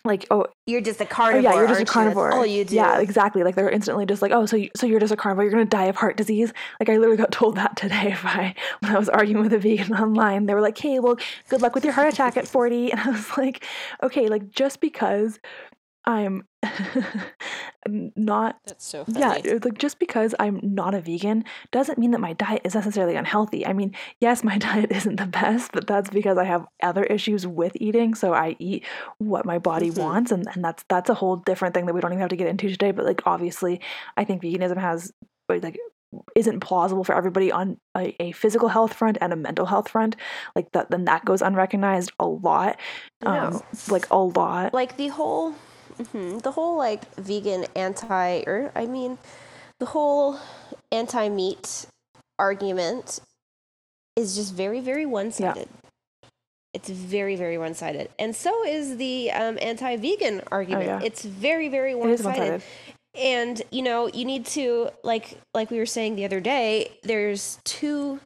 [0.07, 2.33] like, oh, you're just a oh carnivore yeah, you're just a carnivore.
[2.33, 3.43] All you do Yeah, exactly.
[3.43, 5.43] Like they're instantly just like, "Oh, so you, so you're just a carnivore.
[5.43, 8.95] You're gonna die of heart disease." Like I literally got told that today by when
[8.95, 10.45] I was arguing with a vegan online.
[10.45, 11.17] They were like, "Hey, well,
[11.49, 13.63] good luck with your heart attack at 40." And I was like,
[14.01, 15.39] "Okay, like just because
[16.07, 16.47] I'm
[18.15, 19.41] not that's so yeah, funny.
[19.49, 23.15] it's like just because I'm not a vegan doesn't mean that my diet is necessarily
[23.15, 23.65] unhealthy.
[23.65, 27.45] I mean, yes, my diet isn't the best, but that's because I have other issues
[27.45, 28.15] with eating.
[28.15, 28.85] So I eat
[29.19, 29.97] what my body Mhm.
[29.99, 32.35] wants, and, and that's that's a whole different thing that we don't even have to
[32.35, 32.91] get into today.
[32.91, 33.81] But like obviously,
[34.15, 35.11] I think veganism has
[35.49, 35.77] like
[36.37, 40.15] isn't plausible for everybody on a, a physical health front and a mental health front.
[40.55, 42.79] Like that, then that goes unrecognized a lot.
[43.25, 43.61] Um, No.
[43.89, 44.73] like a lot.
[44.73, 45.53] like the whole
[45.97, 49.17] mhm, the whole like vegan anti or i mean
[49.79, 50.39] the whole
[50.91, 51.85] anti-meat
[52.39, 53.19] argument
[54.15, 56.29] is just very very one-sided Yeah.
[56.73, 60.99] it's very very one-sided and so is the um, anti-vegan argument Oh, yeah.
[61.03, 62.61] it's very very one-sided one-sided.
[63.15, 67.59] and you know you need to like like we were saying the other day there's
[67.63, 68.19] two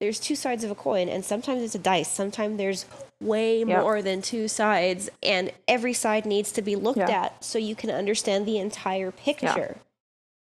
[0.00, 2.84] there's two sides of a coin and sometimes it's a dice sometimes there's
[3.20, 3.68] way Yep.
[3.82, 7.10] more than two sides and every side needs to be looked Yeah.
[7.24, 9.76] at so you can understand the entire picture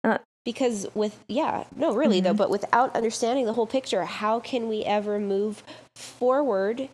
[0.04, 2.38] Uh, because with yeah no really though Mhm.
[2.38, 5.64] but without understanding the whole picture how can we ever move
[5.96, 6.90] forward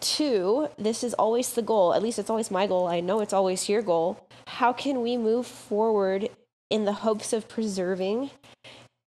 [0.00, 3.32] to this is always the goal at least it's always my goal i know it's
[3.32, 6.28] always your goal how can we move forward
[6.68, 8.30] in the hopes of preserving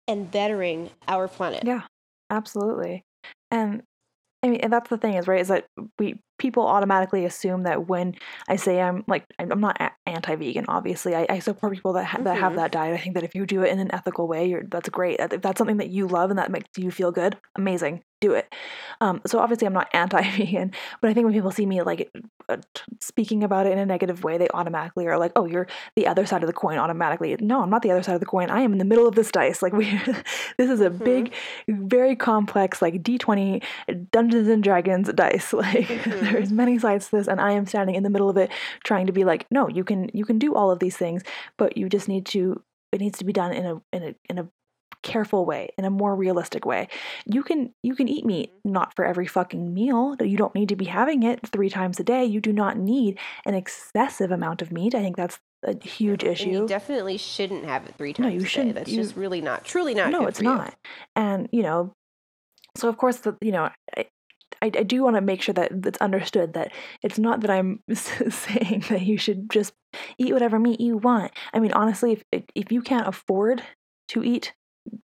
[0.07, 1.83] and bettering our planet Yeah,
[2.31, 3.05] absolutely.
[3.51, 3.83] And
[4.43, 5.67] I mean, and that's the thing is, right, is that
[5.99, 8.15] we people automatically assume that when
[8.49, 12.23] I say I'm like I'm not a- anti-vegan, obviously I, I support people that ha-
[12.23, 12.57] that have Mhm.
[12.57, 12.95] that diet.
[12.95, 15.21] I think that if you do it in an ethical way, you're, that's great.
[15.21, 18.53] If that's something that you love and that makes you feel good, amazing, do it.
[19.01, 22.11] Um, so obviously I'm not anti-vegan, but I think when people see me like
[22.49, 22.57] uh,
[23.01, 25.67] speaking about it in a negative way, they automatically are like, "Oh, you're
[25.97, 28.27] the other side of the coin." Automatically, no, I'm not the other side of the
[28.27, 28.51] coin.
[28.51, 29.63] I am in the middle of this dice.
[29.63, 29.85] Like we,
[30.59, 31.33] this is a big,
[31.69, 33.63] very complex like D20
[34.13, 35.53] Dungeons and Dragons dice.
[35.65, 36.24] Like Mhm.
[36.25, 38.51] There's many sides to this, and I am standing in the middle of it,
[38.85, 41.23] trying to be like, "No, you can you can do all of these things,
[41.59, 42.63] but you just need to.
[42.93, 44.49] It needs to be done in a in a in a
[45.03, 46.89] careful way in a more realistic way
[47.27, 50.77] you can you can eat meat not for every fucking meal you don't need to
[50.77, 54.73] be having it three times a day you do not need an excessive amount of
[54.73, 58.31] meat i think that's a huge issue And you definitely shouldn't have it three No,
[58.31, 58.49] times you a day.
[58.49, 58.75] shouldn't.
[58.77, 60.11] That's You- just really not, truly not.
[60.11, 60.51] no it's for you.
[60.55, 60.75] not
[61.15, 61.93] and you know
[62.75, 63.69] so of course the you know
[64.65, 66.73] I, I do want to make sure that it's understood that
[67.03, 69.75] it's not that I'm saying that you should just
[70.17, 71.33] eat whatever meat you want.
[71.53, 73.63] I mean, honestly, if if you can't afford
[74.09, 74.55] to eat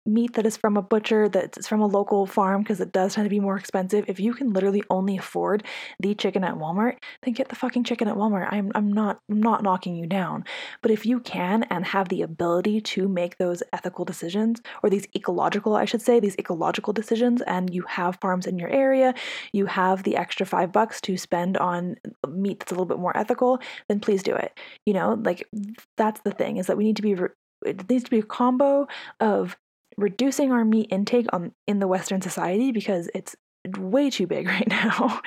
[0.05, 3.25] meat that is from a butcher that's from a local farm because it does tend
[3.25, 4.05] to be more expensive.
[4.09, 5.65] If you can literally only afford
[5.99, 8.49] the chicken at Walmart then get the fucking chicken at Walmart.
[8.51, 10.45] I'm I'm not I'm not knocking you down.
[10.83, 15.07] But if you can and have the ability to make those ethical decisions or these
[15.17, 19.15] ecological I should say these ecological decisions and you have farms in your area
[19.53, 21.97] you have the extra 5 bucks to spend on
[22.29, 24.59] meat that's a little bit more ethical then please do it.
[24.85, 25.49] You know like
[25.97, 27.29] that's the thing is that we need to be re-
[27.65, 28.87] it needs to be a combo
[29.21, 29.57] of
[29.97, 33.37] reducing our meat intake on in the western society because it's
[33.79, 35.21] way too big right now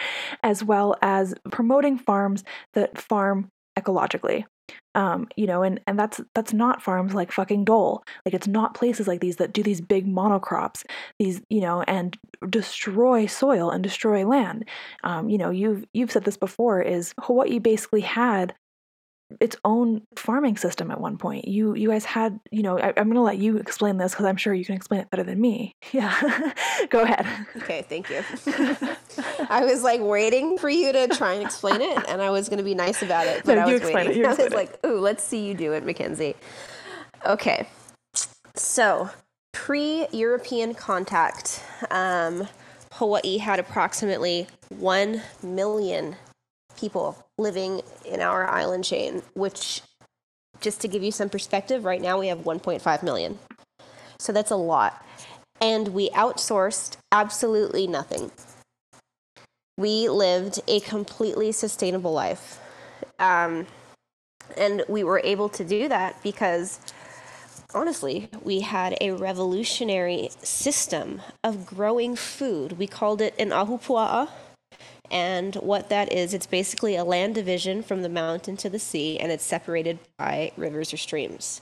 [0.43, 4.45] as well as promoting farms that farm ecologically.
[4.95, 8.03] Um you know and and that's that's not farms like fucking dole.
[8.25, 10.83] Like it's not places like these that do these big monocrops
[11.19, 12.17] these you know and
[12.49, 14.69] destroy soil and destroy land.
[15.03, 18.53] Um you know you've you've said this before is hawaii basically had
[19.39, 21.47] its own farming system at one point.
[21.47, 24.25] You you guys had, you know, I, I'm going to let you explain this because
[24.25, 25.75] I'm sure you can explain it better than me.
[25.91, 26.51] Yeah,
[26.89, 27.25] go ahead.
[27.57, 28.23] Okay, thank you.
[29.49, 32.57] I was like waiting for you to try and explain it, and I was going
[32.57, 34.23] to be nice about it, but No, I you was explain it, waiting.
[34.23, 34.53] you I was it.
[34.53, 36.35] like, "Ooh, let's see you do it, Mckensea."
[37.25, 37.67] Okay,
[38.55, 39.09] so
[39.51, 42.47] pre-European contact, um,
[42.93, 46.15] Hawaii had approximately one million
[46.83, 49.81] people living in our island chain, which,
[50.59, 53.39] just to give you some perspective, right now we have 1.5 million.
[54.19, 55.01] So that's a lot.
[55.61, 58.31] And we outsourced absolutely nothing.
[59.77, 62.59] We lived a completely sustainable life.
[63.17, 63.65] Um,
[64.57, 66.81] and we were able to do that because,
[67.73, 72.73] honestly, we had a revolutionary system of growing food.
[72.73, 74.27] We called it an ahupua'a.
[75.13, 79.19] And what that is, it's basically a land division from the mountain to the sea,
[79.19, 81.61] and it's separated by rivers or streams.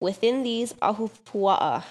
[0.00, 1.84] Within these ahupua'a,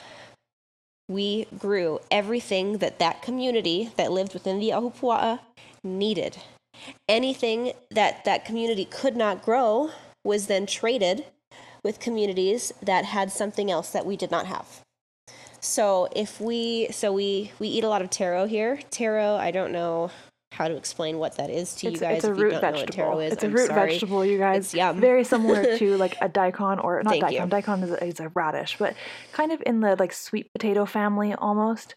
[1.07, 5.39] we grew everything that that community that lived within the ahupua'a
[5.83, 6.37] needed.
[7.07, 9.91] Anything that that community could not grow
[10.23, 11.25] was then traded
[11.83, 14.81] with communities that had something else that we did not have.
[15.59, 18.79] So if we so we we eat a lot of taro here.
[18.89, 20.09] Taro, I don't know
[20.55, 22.15] how to explain what that is to it's, you guys.
[22.17, 23.19] it's a if you root don't know what taro vegetable.
[23.19, 23.33] is.
[23.33, 23.89] It's a I'm root sorry.
[23.91, 24.57] vegetable, you guys.
[24.65, 24.99] It's yum.
[24.99, 27.43] Very similar to like a daikon or not Thank daikon.
[27.45, 27.49] you.
[27.51, 28.95] Daikon is a, is a radish, but
[29.33, 31.95] kind of in the like sweet potato family almost.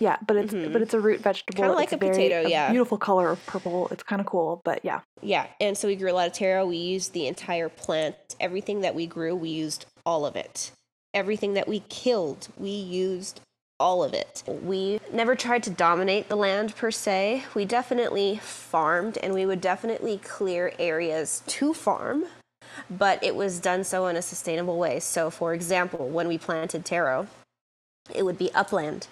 [0.00, 0.72] Yeah, but it's Mhm.
[0.72, 1.56] but it's a root vegetable.
[1.56, 2.70] Kinda like it's a very, potato, yeah.
[2.70, 3.88] Beautiful color of purple.
[3.90, 5.00] It's kind of cool, but yeah.
[5.22, 6.64] Yeah, and so we grew a lot of taro.
[6.66, 8.14] We used the entire plant.
[8.38, 10.70] Everything that we grew, we used all of it.
[11.14, 13.40] Everything that we killed, we used
[13.80, 14.42] all of it.
[14.46, 17.44] We never tried to dominate the land per se.
[17.54, 22.24] We definitely farmed and we would definitely clear areas to farm,
[22.90, 25.00] but it was done so in a sustainable way.
[25.00, 27.28] So, for example, when we planted taro,
[28.14, 29.06] it would be upland.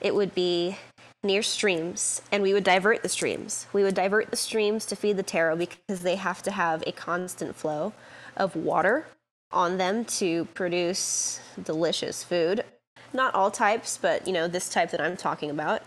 [0.00, 0.76] It would be
[1.24, 3.66] near streams, and we would divert the streams.
[3.72, 6.92] We would divert the streams to feed the taro because they have to have a
[6.92, 7.92] constant flow
[8.36, 9.06] of water
[9.52, 12.64] on them to produce delicious food.
[13.12, 15.82] Not all types, but you know this type that I'm talking about.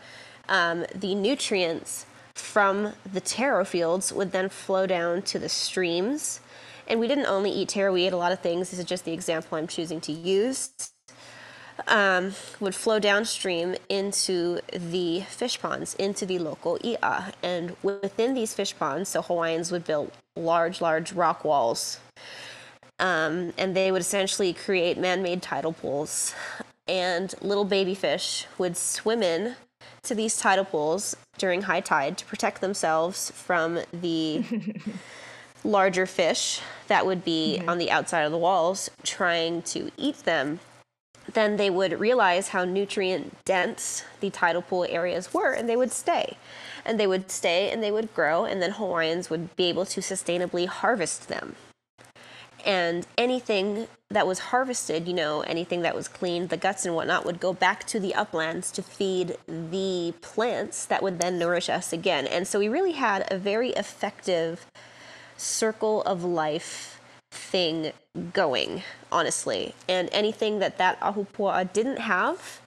[0.48, 6.40] Um, the nutrients from the taro fields would then flow down to the streams.
[6.88, 8.70] And we didn't only eat taro; we ate a lot of things.
[8.70, 10.92] This is just the example I'm choosing to use
[11.88, 17.34] um, would flow downstream into the fish ponds, into the loko i'a.
[17.44, 22.00] And within these fish ponds, so Hawaiians would build large, large rock walls.
[22.98, 26.34] Um, and they would essentially create man made tidal pools.
[26.88, 29.56] And little baby fish would swim in
[30.04, 34.44] to these tidal pools during high tide to protect themselves from the
[35.64, 40.60] larger fish that would be on the outside of the walls trying to eat them,
[41.34, 45.92] then they would realize how nutrient dense the tidal pool areas were and they would
[45.92, 46.38] stay.
[46.86, 50.02] And they would stay and they would grow, and then Hawaiians would be able to
[50.02, 51.56] sustainably harvest them.
[52.66, 57.26] And anything that was harvested, you know, anything that was cleaned, the guts and whatnot,
[57.26, 61.94] would go back to the uplands to feed the plants that would then nourish us
[61.94, 62.26] again.
[62.26, 64.66] And so we really had a very effective
[65.38, 67.00] circle of life
[67.32, 67.92] thing
[68.34, 69.76] going, honestly.
[69.88, 72.62] And anything that that ahupua'a didn't have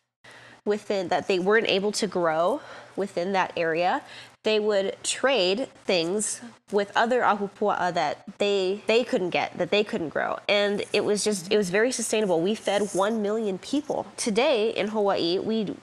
[0.65, 2.61] within that they weren't able to grow
[2.99, 4.03] within that area,
[4.45, 6.41] they would trade things
[6.71, 10.39] with other ahupua'a that they they couldn't get, that they couldn't grow.
[10.49, 12.41] And it was just it was very sustainable.
[12.41, 14.07] We fed 1 million people.
[14.17, 15.75] Today in Hawaii, we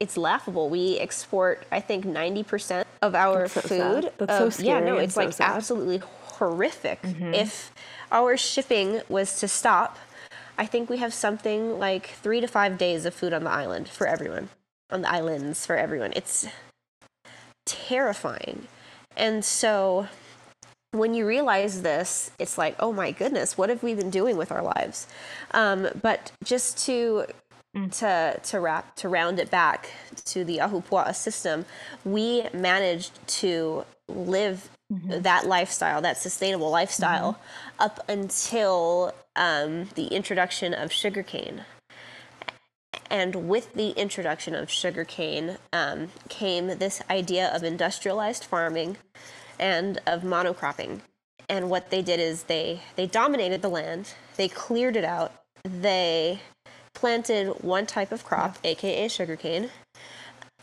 [0.00, 0.68] it's laughable.
[0.70, 4.04] We export I think 90% of our That's so food.
[4.04, 4.12] sad.
[4.18, 5.56] That's so of- Yeah, no, it's so like sad.
[5.56, 6.00] absolutely
[6.38, 7.02] horrific.
[7.02, 7.34] Mm-hmm.
[7.34, 7.72] If
[8.12, 9.98] our shipping was to stop,
[10.56, 13.88] I think we have something like three to five days of food on the island
[13.88, 14.48] for everyone,
[14.90, 16.12] on the islands for everyone.
[16.16, 16.46] It's
[17.66, 18.68] terrifying.
[19.16, 20.08] And so
[20.92, 24.50] when you realize this, it's like, oh my goodness, what have we been doing with
[24.50, 25.06] our lives?
[25.52, 27.26] Um, but just to
[27.92, 29.90] to to wrap to round it back
[30.24, 31.66] to the Ahupua'a system,
[32.04, 37.38] we managed to live that lifestyle, that sustainable lifestyle,
[37.78, 41.64] up until um, the introduction of sugarcane.
[43.10, 48.98] And with the introduction of sugarcane um, came this idea of industrialized farming
[49.58, 51.00] and of monocropping.
[51.48, 55.32] And what they did is they, they dominated the land, they cleared it out,
[55.64, 56.40] they
[56.94, 59.70] planted one type of crop, aka sugarcane.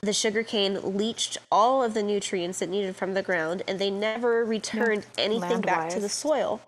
[0.01, 4.45] The sugarcane leached all of the nutrients it needed from the ground, and they never
[4.45, 6.61] returned anything back to the soil.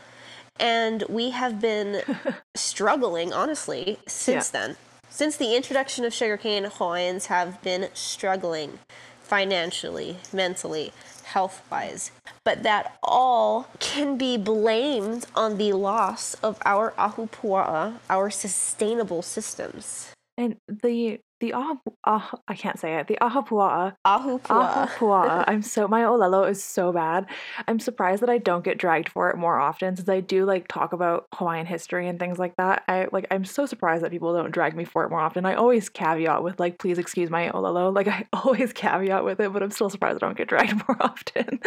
[0.59, 2.01] And we have been
[2.55, 4.59] struggling, honestly, since Yeah.
[4.59, 4.77] then.
[5.17, 8.77] Since the introduction of sugarcane, Hawaiians have been struggling
[9.23, 10.93] financially, mentally,
[11.23, 12.11] health wise.
[12.43, 20.11] But that all can be blamed on the loss of our ahupua'a, our sustainable systems.
[20.37, 23.07] And the the ah, I can't say it.
[23.07, 24.87] The ahapua'a Ahupua'a.
[24.87, 25.43] Ahapua'a.
[25.47, 27.27] I'm so my olelo is so bad.
[27.67, 30.67] I'm surprised that I don't get dragged for it more often since I do like
[30.67, 32.83] talk about Hawaiian history and things like that.
[32.87, 35.45] I like I'm so surprised that people don't drag me for it more often.
[35.45, 37.93] I always caveat with like please excuse my olelo.
[37.93, 40.97] Like I always caveat with it, but I'm still surprised I don't get dragged more
[40.99, 41.59] often.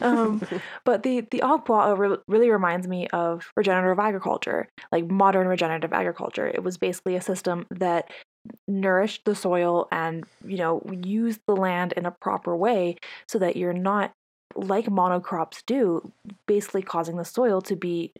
[0.00, 0.42] um,
[0.84, 6.46] but the the Ahapua'a re- really reminds me of regenerative agriculture, like modern regenerative agriculture.
[6.46, 8.10] It was basically a system that
[8.66, 12.96] nourished the soil and you know use the land in a proper way
[13.26, 14.12] so that you're not
[14.54, 16.12] like monocrops do
[16.46, 18.12] basically causing the soil to be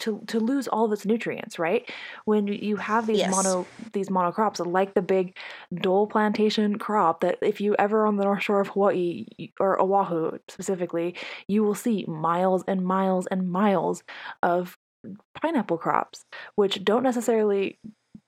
[0.00, 1.88] to, to lose all of its nutrients right
[2.24, 3.30] when you have these Yes.
[3.30, 5.36] mono these monocrops like the big
[5.80, 9.26] dole plantation crop that if you ever on the north shore of hawaii
[9.60, 11.14] or oahu specifically
[11.46, 14.02] you will see miles and miles and miles
[14.42, 14.76] of
[15.40, 16.24] pineapple crops
[16.56, 17.78] which don't necessarily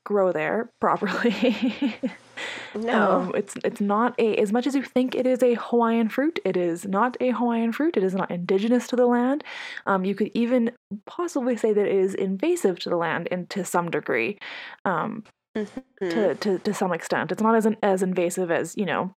[0.04, 1.94] grow there properly
[2.74, 3.20] No.
[3.20, 6.40] um, it's it's not a as much as you think it is a Hawaiian fruit.
[6.44, 7.96] It is not a Hawaiian fruit.
[7.96, 9.44] It is not indigenous to the land.
[9.86, 10.72] Um, you could even
[11.06, 14.38] possibly say that it is invasive to the land and to some degree,
[14.84, 15.24] um,
[15.56, 16.08] Mm-hmm.
[16.08, 17.32] to, to to some extent.
[17.32, 19.14] It's not as as invasive as you know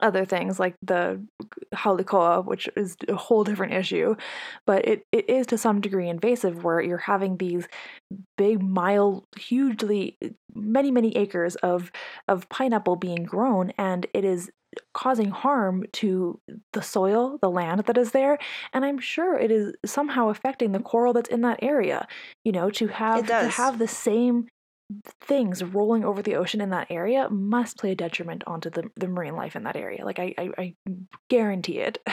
[0.00, 1.24] other things like the
[1.74, 4.14] haole koa, which is a whole different issue,
[4.66, 7.68] but it, it is to some degree invasive where you're having these
[8.36, 11.90] big mile hugely eh, many many acres of
[12.28, 14.50] of pineapple being grown and it is
[14.94, 16.38] causing harm to
[16.72, 18.38] the soil the land that is there
[18.72, 22.06] and i'm sure it is somehow affecting the coral that's in that area
[22.44, 24.46] you know to have to have the same
[25.20, 29.08] things rolling over the ocean in that area must play a detriment onto the, the
[29.08, 30.74] marine life in that area like i i, I
[31.28, 31.98] guarantee it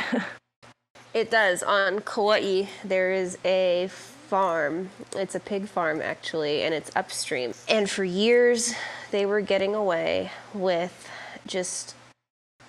[1.13, 1.61] It does.
[1.61, 4.89] On Kauai, there is a farm.
[5.15, 7.53] It's a pig farm, actually, and it's upstream.
[7.69, 8.73] And for years,
[9.11, 11.07] they were getting away with
[11.45, 11.95] just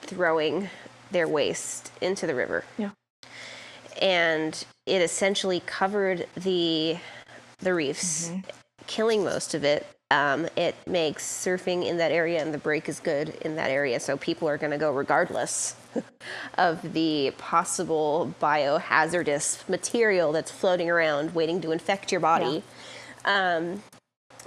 [0.03, 0.69] throwing
[1.11, 2.65] their waste into the river.
[2.77, 2.91] Yeah.
[4.03, 6.99] And it essentially covered the
[7.61, 8.41] the reefs, mm-hmm.
[8.87, 9.87] Killing most of it.
[10.11, 13.99] Um, it makes surfing in that area and the break is good in that area,
[13.99, 15.75] so people are going to go regardless
[16.59, 22.63] of the possible biohazardous material that's floating around waiting to infect your body.
[23.25, 23.83] Um,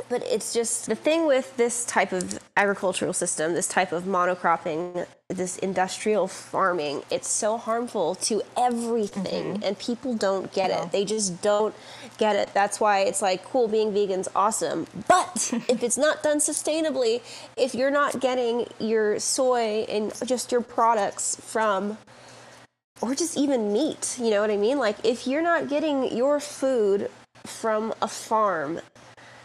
[0.10, 5.06] but it's just the thing with this type of agricultural system, this type of monocropping,
[5.30, 9.64] this industrial farming, it's so harmful to everything mm-hmm.
[9.64, 10.84] and people don't get yeah.
[10.84, 10.92] it.
[10.92, 11.76] They just don't
[12.18, 12.50] get it.
[12.54, 14.88] That's why it's like cool being vegan's awesome.
[15.08, 17.22] But if it's not done sustainably,
[17.56, 21.98] if you're not getting your soy and just your products from
[23.02, 24.78] or just even meat, you know what I mean?
[24.78, 27.10] Like if you're not getting your food
[27.46, 28.82] from a farm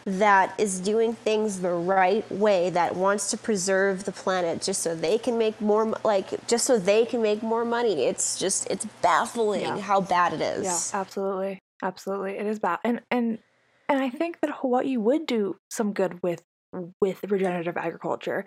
[0.05, 4.95] that is doing things the right way that wants to preserve the planet just so
[4.95, 8.05] they can make more like just so they can make more money.
[8.05, 9.79] It's just it's baffling yeah.
[9.79, 10.63] how bad it is.
[10.65, 11.59] Yeah absolutely.
[11.81, 12.37] Absolutely.
[12.37, 12.79] It is bad.
[12.83, 13.39] And and
[13.89, 16.41] and i think that hawaii would do some good with
[17.01, 18.45] with regenerative agriculture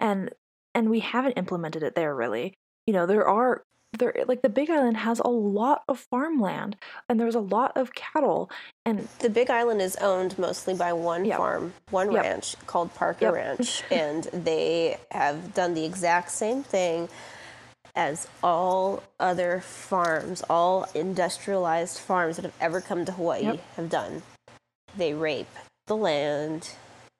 [0.00, 0.30] and
[0.74, 2.54] and we haven't implemented it there really.
[2.86, 3.64] You know there are
[3.98, 6.76] there like the big island has a lot of farmland
[7.08, 8.50] and there's a lot of cattle
[8.84, 11.38] and the big island is owned mostly by one yep.
[11.38, 12.22] farm one yep.
[12.22, 13.34] ranch called parker yep.
[13.34, 17.08] ranch and they have done the exact same thing
[17.94, 24.22] as all other farms all industrialized farms that have ever come to hawaii have done
[24.96, 25.48] they rape
[25.86, 26.70] the land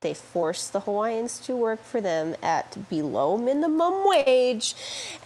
[0.06, 4.76] they force the Hawaiians to work for them at below minimum wage,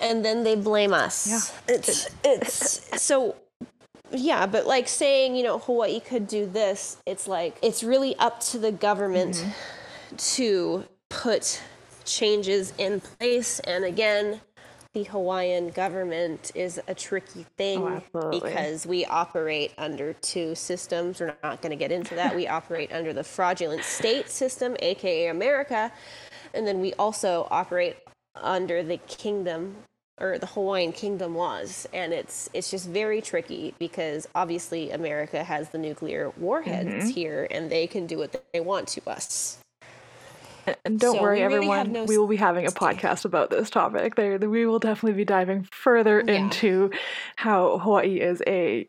[0.00, 1.26] and then they blame us.
[1.28, 1.74] Yeah.
[1.74, 3.36] It's it's so
[4.10, 8.40] yeah, but like saying, you know, Hawaii could do this, it's like it's really up
[8.52, 10.16] to the government mm-hmm.
[10.16, 11.60] to put
[12.06, 13.60] changes in place.
[13.60, 14.40] And again,
[14.92, 21.20] the Hawaiian government is a tricky thing oh, because we operate under two systems.
[21.20, 22.34] We're not going to get into that.
[22.34, 25.92] we operate under the fraudulent state system, aka America,
[26.54, 27.98] and then we also operate
[28.34, 29.76] under the kingdom
[30.20, 35.70] or the Hawaiian kingdom laws and it's it's just very tricky because obviously America has
[35.70, 37.08] the nuclear warheads mm-hmm.
[37.08, 39.58] here and they can do what they want to us.
[40.84, 41.92] And don't so worry, everyone.
[41.92, 44.14] no we will be having a podcast about this topic.
[44.14, 46.34] There, we will definitely be diving further yeah.
[46.34, 46.90] into
[47.36, 48.88] how Hawaii is a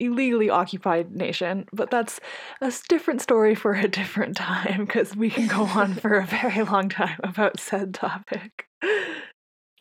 [0.00, 2.20] illegally occupied nation, but that's
[2.60, 6.62] a different story for a different time because we can go on for a very
[6.70, 8.66] long time about said topic.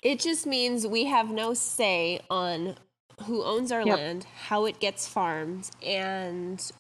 [0.04, 2.76] It just means we have no say on
[3.26, 3.98] who owns our yep.
[3.98, 6.72] land, how it gets farmed, and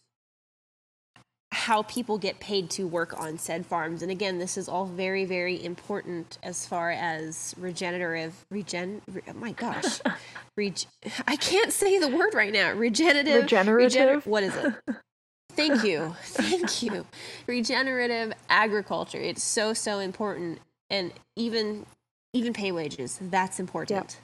[1.51, 4.03] how people get paid to work on said farms.
[4.03, 9.33] And again, this is all very, very important as far as regenerative, regen, re, oh
[9.33, 9.99] my gosh,
[10.57, 10.79] reg,
[11.27, 12.73] I can't say the word right now.
[12.73, 13.43] Regenerative.
[13.43, 14.23] Regenerative.
[14.23, 14.73] Regener, what is it?
[15.53, 16.15] Thank you.
[16.21, 17.05] Thank you.
[17.47, 19.19] Regenerative agriculture.
[19.19, 20.59] It's so, so important.
[20.91, 21.87] And even,
[22.33, 24.19] even pay wages, that's important.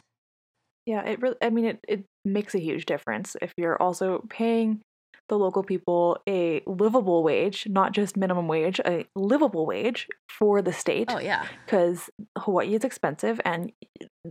[0.86, 1.04] Yeah.
[1.04, 4.82] yeah, it really, I mean, it, it makes a huge difference if you're also paying
[5.28, 10.74] the local people a livable wage, not just minimum wage, a livable wage for the
[10.74, 11.08] state.
[11.12, 11.48] Oh yeah.
[11.68, 13.72] Cuz Hawaii is expensive and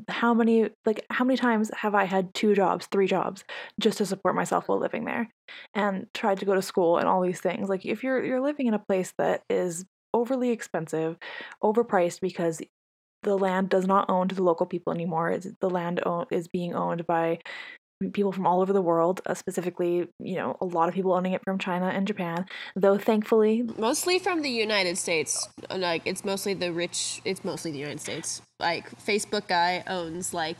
[0.08, 3.44] how many like how many times have I had two jobs, three jobs
[3.80, 5.30] just to support myself while living there
[5.74, 7.68] and tried to go to school and all these things.
[7.68, 11.16] Like if you're you're living in a place that is overly expensive,
[11.62, 12.62] overpriced because
[13.24, 15.30] the land does not own to the local people anymore.
[15.30, 17.40] It's, the land own, is being owned by
[18.10, 21.32] people from all over the world, uh, specifically, you know, a lot of people owning
[21.32, 22.46] it from China and Japan,
[22.76, 25.48] though thankfully mostly from the United States.
[25.70, 28.42] Like it's mostly the rich, it's mostly the United States.
[28.60, 30.56] Like Facebook guy owns like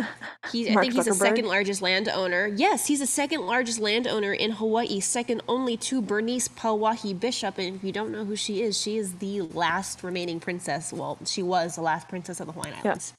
[0.52, 2.46] he I think he's the second largest landowner.
[2.46, 7.58] Yes, he's the second largest landowner in Hawaii, second only to Bernice Pauahi Bishop.
[7.58, 10.92] And if you don't know who she is, she is the last remaining princess.
[10.92, 13.14] Well, she was the last princess of the Hawaiian Islands.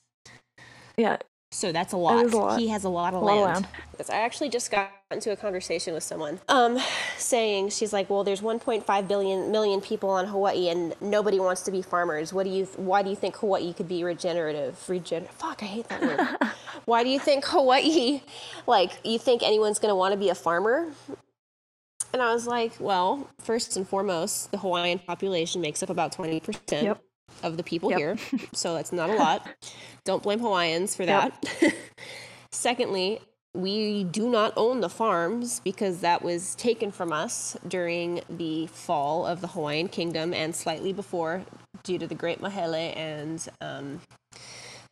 [0.97, 1.17] Yeah.
[1.17, 1.17] yeah,
[1.51, 2.25] so that's a lot.
[2.25, 2.59] a lot.
[2.59, 3.41] He has a lot of a land.
[3.41, 4.09] Lot of land.
[4.11, 6.77] I actually just got into a conversation with someone, um,
[7.17, 11.71] saying she's like, "Well, there's 1.5 billion million people on Hawaii, and nobody wants to
[11.71, 12.31] be farmers.
[12.31, 12.65] What do you?
[12.75, 14.77] Why do you think Hawaii could be regenerative?
[14.87, 15.25] Regen?
[15.37, 16.51] Fuck, I hate that word.
[16.85, 18.21] why do you think Hawaii?
[18.67, 20.87] Like, you think anyone's gonna want to be a farmer?
[22.13, 26.39] And I was like, well, first and foremost, the Hawaiian population makes up about 20
[26.41, 26.83] percent.
[26.83, 27.01] Yep
[27.43, 27.99] of the people yep.
[27.99, 28.17] here.
[28.53, 29.47] So that's not a lot.
[30.05, 31.47] Don't blame Hawaiians for that.
[31.61, 31.73] Yep.
[32.51, 33.21] Secondly,
[33.53, 39.25] we do not own the farms because that was taken from us during the fall
[39.25, 41.43] of the Hawaiian kingdom and slightly before
[41.83, 44.01] due to the Great Mahele and um,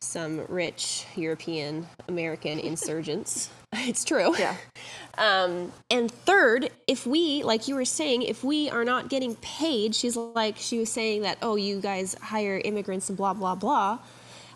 [0.00, 3.50] some rich European American insurgents.
[3.88, 4.34] it's true.
[4.38, 4.56] Yeah.
[5.18, 9.96] Um, and third, if we, like you were saying, if we are not getting paid,
[9.96, 13.98] she's like, she was saying that, oh, you guys hire immigrants and blah, blah, blah.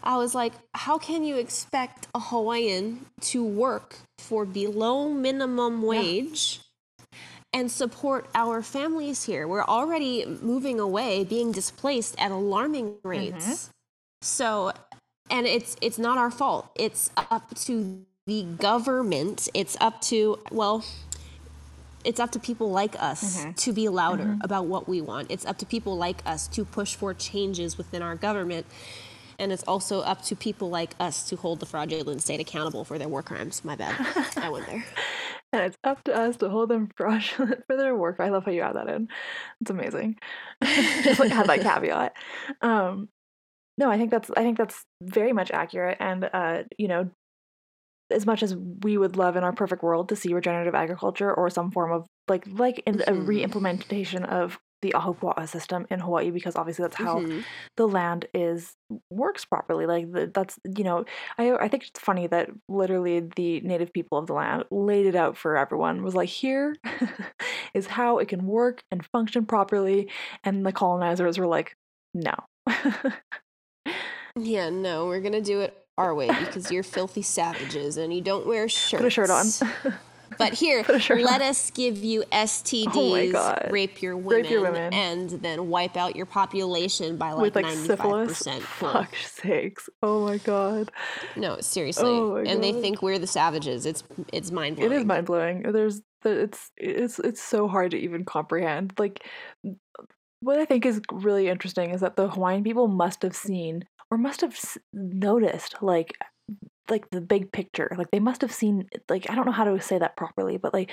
[0.05, 6.61] I was like, how can you expect a Hawaiian to work for below minimum wage?
[6.61, 7.19] Yeah.
[7.55, 9.47] and support our families here.
[9.49, 13.47] We're already moving away, being displaced at alarming rates.
[13.47, 13.71] Mm-hmm.
[14.23, 14.73] So,
[15.31, 16.71] and it's it's not our fault.
[16.77, 19.49] It's up to the government.
[19.55, 20.85] It's up to well,
[22.05, 23.53] it's up to people like us Mm-hmm.
[23.53, 25.31] to be louder about what we want.
[25.31, 28.67] It's up to people like us to push for changes within our government.
[29.39, 32.99] And it's also up to people like us to hold the fraudulent state accountable for
[32.99, 33.65] their war crimes.
[33.65, 33.95] My bad.
[34.37, 34.85] I went there.
[35.55, 38.21] And it's up to us to hold them fraudulent for their work.
[38.21, 39.09] I love how you add that in.
[39.61, 40.17] It's amazing.
[40.65, 42.15] Just like have that caveat.
[42.63, 43.11] Um,
[43.77, 45.99] no, I think that's I think that's very much accurate.
[46.01, 47.11] And uh, you know,
[48.13, 51.51] as much as we would love in our perfect world to see regenerative agriculture or
[51.51, 56.57] some form of like like in a re-implementation of the ahupua'a system in Hawaii, because
[56.57, 57.45] obviously that's how Mhm.
[57.77, 58.75] the land is
[59.11, 59.87] works properly.
[59.87, 61.05] Like the, that's you know
[61.39, 65.15] I, I think it's funny that literally the native people of the land laid it
[65.15, 66.77] out for everyone was like here
[67.75, 70.11] is how it can work and function properly
[70.45, 71.77] and the colonizers were like
[72.15, 72.35] no.
[74.37, 78.47] Yeah, no, we're gonna do it our way because you're filthy savages and you don't
[78.47, 79.01] wear shirts.
[79.01, 79.47] put a shirt on
[80.39, 81.49] But here, Put a shirt let on.
[81.49, 84.95] us give you STDs, Oh rape your women, Rape your women.
[84.95, 88.63] and then wipe out your population by like like ninety-five syphilis percent.
[88.63, 90.91] fuck's sakes oh my god
[91.37, 92.09] No, seriously.
[92.09, 93.85] Oh my and they think we're the savages.
[93.85, 94.91] It's it's mind blowing.
[94.93, 95.63] It is mind blowing.
[95.71, 98.95] There's it's it's it's so hard to even comprehend.
[98.99, 99.23] Like
[100.41, 104.19] what I think is really interesting is that the Hawaiian people must have seen or
[104.19, 104.55] must have
[104.93, 106.13] noticed like
[106.91, 107.95] like the big picture.
[107.97, 110.75] Like they must have seen like I don't know how to say that properly, but
[110.75, 110.91] like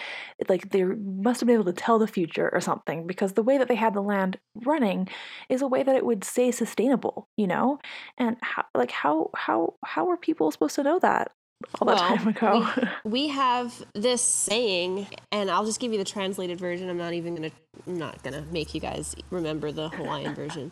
[0.47, 3.57] like they must have been able to tell the future or something because the way
[3.57, 5.09] that they had the land running
[5.49, 7.79] is a way that it would stay sustainable, you know?
[8.17, 11.33] And how like how how how were people supposed to know that
[11.81, 12.69] all that Well, time ago?
[13.03, 16.89] we have this saying, and I'll just give you the translated version.
[16.89, 17.51] I'm not even gonna,
[17.85, 20.71] I'm not gonna make you guys remember the Hawaiian version,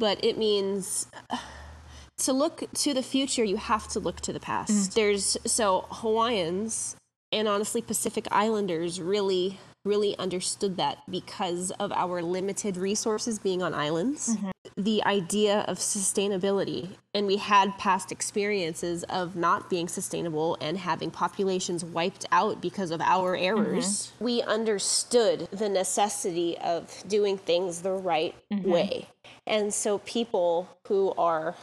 [0.00, 1.06] but it means
[2.18, 3.44] to look to the future.
[3.44, 4.72] You have to look to the past.
[4.72, 4.94] Mm.
[4.94, 6.96] There's so Hawaiians
[7.32, 13.72] and honestly Pacific Islanders really, really understood that because of our limited resources being on
[13.72, 14.50] islands mm-hmm.
[14.76, 21.10] the idea of sustainability and we had past experiences of not being sustainable and having
[21.10, 24.24] populations wiped out because of our errors mm-hmm.
[24.24, 28.68] we understood the necessity of doing things the right mm-hmm.
[28.68, 29.08] way
[29.46, 31.54] and so people who are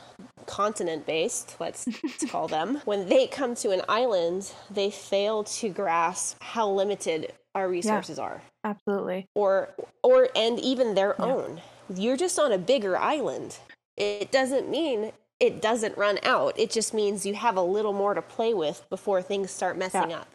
[0.54, 5.70] continent based let's, let's call them when they come to an island they fail to
[5.70, 9.28] grasp how limited our resources are Absolutely.
[9.36, 9.70] or
[10.04, 11.62] or and even their own.
[11.93, 13.58] You're just on a bigger island.
[13.97, 16.58] It doesn't mean it doesn't run out.
[16.58, 20.10] It just means you have a little more to play with before things start messing
[20.12, 20.20] Yeah.
[20.22, 20.30] up.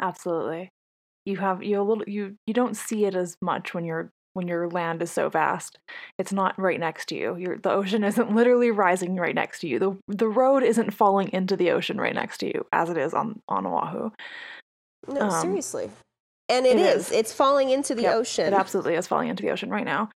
[0.00, 0.70] Absolutely.
[1.24, 4.46] You have you a little you you don't see it as much when you're when
[4.46, 5.78] your land is so vast.
[6.18, 7.36] It's not right next to you.
[7.36, 9.78] Your the ocean isn't literally rising right next to you.
[9.80, 13.12] The the road isn't falling into the ocean right next to you as it is
[13.14, 14.10] on on Oahu.
[15.08, 15.90] No, Um, seriously.
[16.48, 17.06] And it it is.
[17.06, 17.12] is.
[17.12, 18.46] It's falling into the Yep, ocean.
[18.46, 20.10] It absolutely is falling into the ocean right now.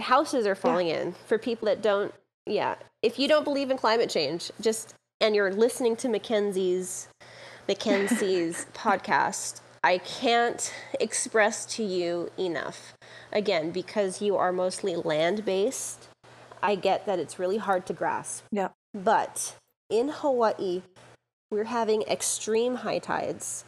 [0.00, 2.12] houses are falling in for people that don't
[2.46, 7.06] yeah if you don't believe in climate change just and you're listening to Mckensea's
[7.68, 12.94] Mckensea's podcast i can't express to you enough
[13.32, 16.08] again because you are mostly land based
[16.62, 18.68] i get that it's really hard to grasp Yeah.
[18.94, 19.56] but
[19.90, 20.82] in hawaii
[21.50, 23.64] we're having extreme high tides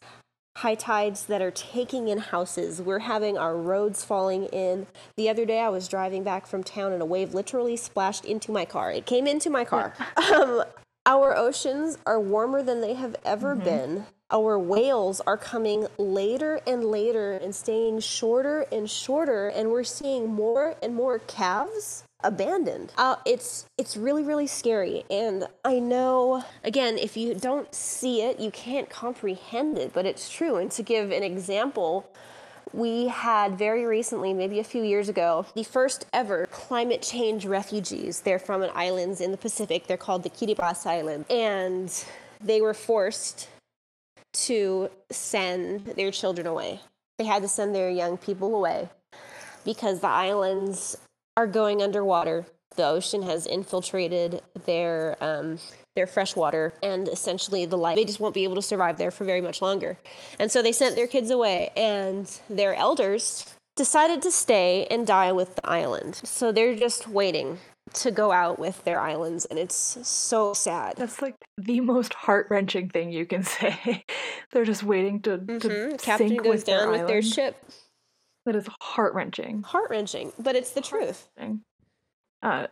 [0.59, 2.81] high tides that are taking in houses.
[2.81, 4.87] We're having our roads falling in.
[5.17, 8.53] The other day, I was driving back from town and a wave literally splashed into
[8.53, 8.93] my car.
[8.93, 9.95] It came into my car.
[10.33, 10.63] Um,
[11.07, 14.07] our oceans are warmer than they have ever been.
[14.35, 20.27] Our whales are coming later and later and staying shorter and shorter, and we're seeing
[20.27, 22.93] more and more calves abandoned.
[22.99, 28.41] Uh, it's it's really really scary, and I know again if you don't see it,
[28.41, 30.57] you can't comprehend it, but it's true.
[30.57, 32.11] And to give an example,
[32.73, 38.23] we had very recently, maybe a few years ago, the first ever climate change refugees.
[38.23, 39.87] They're from an islands in the Pacific.
[39.87, 42.05] They're called the Kiribati Islands, and
[42.41, 43.49] they were forced
[44.35, 46.81] to send their children away.
[47.19, 48.89] They had to send their young people away
[49.65, 50.97] because the islands
[51.37, 52.47] are going underwater.
[52.77, 55.59] The ocean has infiltrated their um,
[55.95, 59.13] their fresh water, and essentially the life they just won't be able to survive there
[59.13, 59.97] for very much longer.
[60.41, 65.31] And so they sent their kids away, and their elders decided to stay and die
[65.31, 66.21] with the island.
[66.25, 67.59] So they're just waiting
[67.95, 69.75] to go out with their islands, and it's
[70.07, 70.95] so sad.
[70.97, 74.05] That's like the most heart wrenching thing you can say.
[74.53, 76.03] They're just waiting to, to Mhm.
[76.03, 77.57] Captain sink goes with their down with their ship.
[78.47, 79.63] That is heart wrenching.
[79.63, 81.29] Heart wrenching, but it's the truth.
[82.43, 82.67] Uh,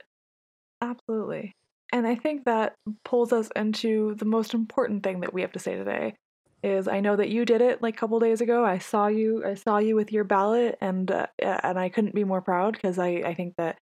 [0.82, 1.54] absolutely.
[1.92, 5.58] And I think that pulls us into the most important thing that we have to
[5.58, 6.14] say today,
[6.62, 8.64] is I know that you did it like a couple days ago.
[8.64, 9.44] I saw you.
[9.44, 12.98] I saw you with your ballot, and uh, and I couldn't be more proud because
[12.98, 13.78] I I think that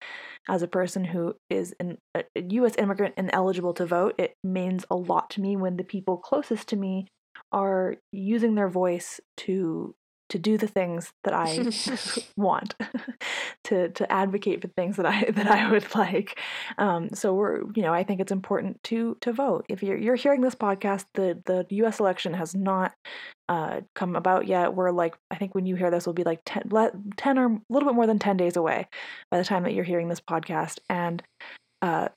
[0.48, 2.74] as a person who is an, a U.S.
[2.78, 6.68] immigrant and eligible to vote, it means a lot to me when the people closest
[6.68, 7.06] to me
[7.52, 9.94] are using their voice to
[10.28, 11.46] to do the things that I
[12.36, 12.74] want,
[13.64, 16.38] to to advocate for things that I that I would like.
[16.78, 19.66] Um, so we're you know I think it's important to to vote.
[19.68, 22.00] If you're you're hearing this podcast, the the U.S.
[22.00, 22.92] election has not
[23.48, 24.74] uh, come about yet.
[24.74, 26.70] We're like I think when you hear this, will be like 10,
[27.16, 28.88] 10 or a little bit more than ten days away
[29.30, 31.22] by the time that you're hearing this podcast, and
[31.82, 32.08] uh,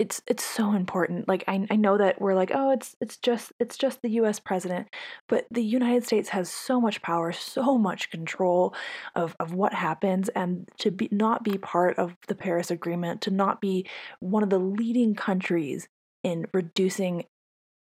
[0.00, 1.28] it's it's so important.
[1.28, 4.40] Like I, I know that we're like oh it's it's just it's just the US
[4.40, 4.88] president
[5.28, 8.74] but the United States has so much power so much control
[9.14, 13.30] of, of what happens and to be not be part of the Paris agreement to
[13.30, 13.86] not be
[14.20, 15.86] one of the leading countries
[16.24, 17.26] in reducing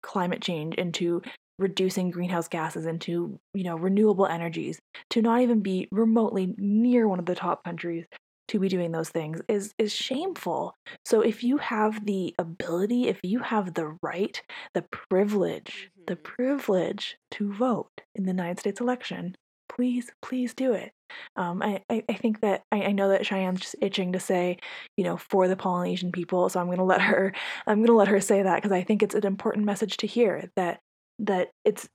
[0.03, 1.23] climate change into
[1.61, 7.21] reducing greenhouse gases into you know renewable energies to not even be remotely near one
[7.21, 8.07] of the top countries
[8.49, 10.75] to be doing those things is is shameful.
[11.05, 14.43] So if you have the ability, if you have the right,
[14.75, 16.05] the privilege, mm-hmm.
[16.07, 19.37] the privilege to vote in the United States election,
[19.69, 20.93] please, please do it.
[21.37, 24.59] Um, I, I, I, think that I, I, know that Cheyenne's just itching to say,
[24.97, 26.49] you know, for the Polynesian people.
[26.51, 27.33] So I'm gonna let her
[27.67, 30.51] I'm gonna let her say that because I think it's an important message to hear
[30.57, 30.81] that
[31.21, 31.89] that it's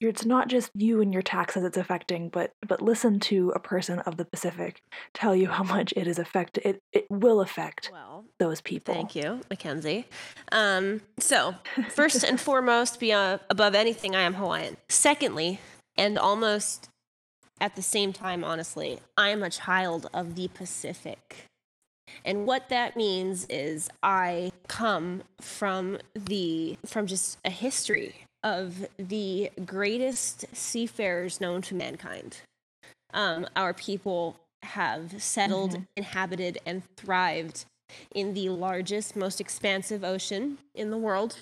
[0.00, 4.00] it's not just you and your taxes it's affecting, but but listen to a person
[4.00, 4.82] of the Pacific
[5.12, 8.94] tell you how much it is affect it it will affect well, those people.
[8.94, 10.04] Thank you, Mckensea.
[10.52, 11.54] Um, so
[11.90, 14.76] first and foremost, beyond above anything, I am Hawaiian.
[14.88, 15.60] Secondly,
[15.96, 16.88] and almost
[17.60, 21.46] at the same time, honestly, I am a child of the Pacific.
[22.24, 29.50] And what that means is I come from the from just a history of the
[29.64, 32.36] greatest seafarers known to mankind.
[33.12, 35.82] Um, our people have settled, mm-hmm.
[35.96, 37.64] inhabited, and thrived
[38.14, 41.38] in the largest, most expansive ocean in the world.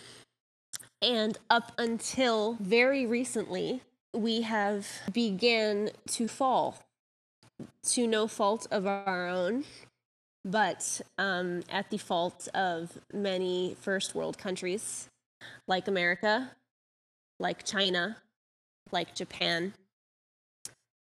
[1.00, 3.82] And up until very recently,
[4.14, 6.78] we have began to fall
[7.84, 9.64] to no fault of our own,
[10.44, 15.08] but um, at the fault of many first world countries
[15.66, 16.50] like America,
[17.42, 18.16] like China,
[18.92, 19.74] like Japan,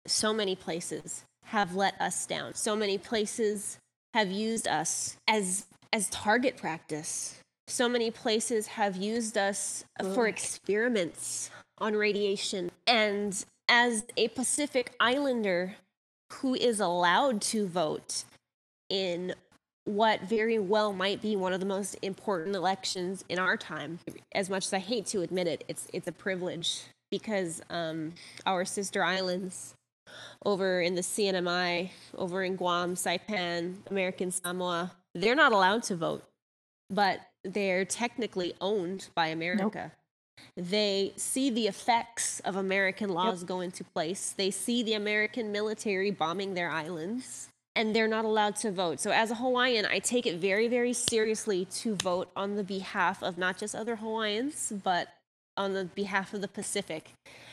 [0.06, 2.54] so many places have let us down.
[2.54, 3.78] So many places
[4.14, 7.40] have used us as as target practice.
[7.68, 9.84] So many places have used us
[10.14, 12.70] for experiments on radiation.
[12.86, 15.76] And as a Pacific Islander
[16.34, 18.24] who is allowed to vote
[18.88, 19.34] in
[19.86, 24.00] what very well might be one of the most important elections in our time.
[24.34, 28.12] As much as I hate to admit it, it's it's a privilege because um,
[28.44, 29.74] our sister islands
[30.44, 36.24] over in the CNMI, over in Guam, Saipan, American Samoa, they're not allowed to vote,
[36.90, 39.62] but they're technically owned by America.
[39.84, 39.92] Nope.
[40.56, 43.48] They see the effects of American laws yep.
[43.48, 44.34] go into place.
[44.36, 48.98] They see the American military bombing their islands and they're not allowed to vote.
[48.98, 53.22] So, as a Hawaiian, I take it very, very seriously to vote on the behalf
[53.22, 55.08] of not just other Hawaiians, but
[55.56, 57.12] on the behalf of the Pacific,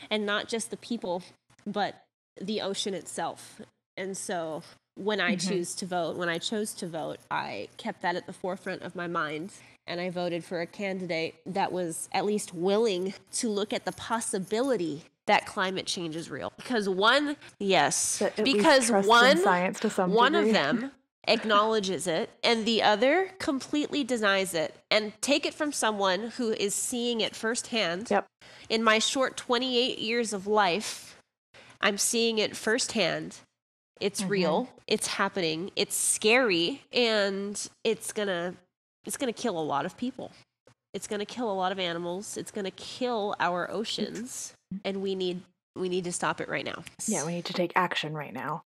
[0.09, 1.21] and not just the people,
[1.67, 2.01] but
[2.39, 3.61] the ocean itself.
[3.97, 4.63] And so,
[4.95, 5.49] when I mm-hmm.
[5.49, 8.95] choose to vote, when I chose to vote, I kept that at the forefront of
[8.95, 9.51] my mind.
[9.85, 13.91] And I voted for a candidate that was at least willing to look at the
[13.91, 16.53] possibility that climate change is real.
[16.57, 18.21] Because one yes.
[18.43, 20.49] Because one science to some one degree.
[20.49, 20.91] of them
[21.27, 24.75] acknowledges it and the other completely denies it.
[24.91, 28.09] And take it from someone who is seeing it firsthand.
[28.11, 28.27] Yep.
[28.69, 31.17] In my short 28 years of life
[31.83, 33.37] i'm seeing it firsthand.
[33.99, 34.29] It's mm-hmm.
[34.31, 34.69] real.
[34.87, 35.71] It's happening.
[35.75, 36.81] It's scary.
[36.91, 38.55] And it's gonna
[39.05, 40.31] it's gonna kill a lot of people.
[40.93, 42.37] It's gonna kill a lot of animals.
[42.37, 44.53] It's gonna kill our oceans
[44.85, 45.41] and we need
[45.75, 46.83] we need to stop it right now.
[47.07, 48.63] Yeah, we need to take action right now.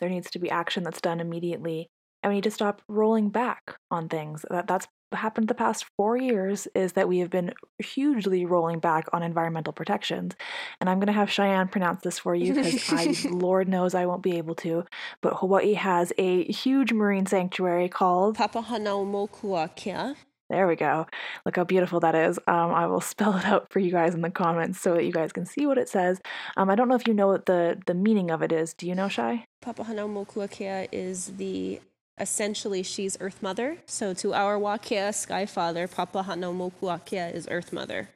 [0.00, 1.88] There needs to be action that's done immediately,
[2.22, 4.44] and we need to stop rolling back on things.
[4.50, 9.06] That that's happened the past four years is that we have been hugely rolling back
[9.12, 10.34] on environmental protections.
[10.80, 14.06] And I'm going to have Cheyenne pronounce this for you because I, Lord knows I
[14.06, 14.84] won't be able to.
[15.22, 20.16] But Hawaii has a huge marine sanctuary called Papahanaumokuakea
[20.50, 21.06] There we go.
[21.46, 22.38] Look how beautiful that is.
[22.46, 25.12] Um, I will spell it out for you guys in the comments so that you
[25.12, 26.20] guys can see what it says.
[26.56, 28.74] Um, I don't know if you know what the the meaning of it is.
[28.74, 29.44] Do you know, Shai?
[29.64, 31.80] Papahanaumokuakea is the
[32.20, 33.78] essentially she's Earth Mother.
[33.86, 38.10] So to our Wakea Sky Father, Papahanaumokuakea is Earth Mother.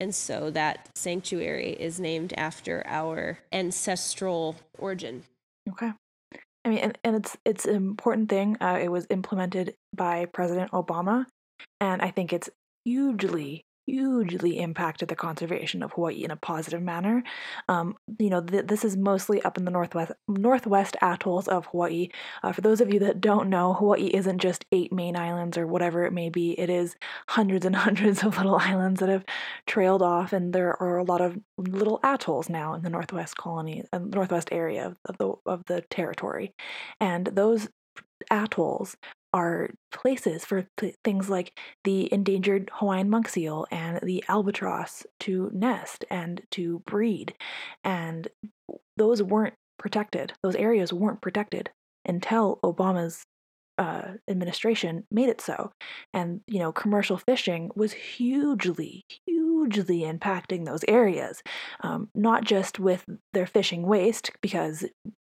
[0.00, 5.24] And so that sanctuary is named after our ancestral origin.
[5.68, 5.92] Okay.
[6.64, 8.56] I mean, and, and it's it's an important thing.
[8.60, 11.26] Uh, it was implemented by President Obama,
[11.80, 12.50] and I think it's
[12.84, 17.22] hugely hugely impacted the conservation of Hawaii in a positive manner.
[17.68, 22.08] Um, you know, th- this is mostly up in the northwest northwest atolls of Hawaii.
[22.42, 25.66] Uh, for those of you that don't know, Hawaii isn't just eight main islands or
[25.66, 26.58] whatever it may be.
[26.58, 26.96] It is
[27.28, 29.24] hundreds and hundreds of little islands that have
[29.66, 33.84] trailed off, and there are a lot of little atolls now in the northwest colony,
[33.92, 36.52] uh, northwest area of the of the territory,
[37.00, 37.68] and those
[38.30, 38.96] atolls
[39.32, 45.50] are places for th- things like the endangered Hawaiian monk seal and the albatross to
[45.52, 47.34] nest and to breed.
[47.84, 48.28] And
[48.96, 51.70] those weren't protected, those areas weren't protected
[52.04, 53.24] until Obama's
[53.78, 55.70] uh, administration made it so.
[56.12, 61.42] And, you know, commercial fishing was hugely, hugely impacting those areas,
[61.80, 64.84] um, not just with their fishing waste, because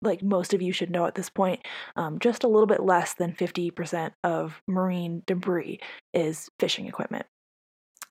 [0.05, 1.61] like most of you should know at this point,
[1.95, 5.79] um, just a little bit less than 50% of marine debris
[6.13, 7.25] is fishing equipment.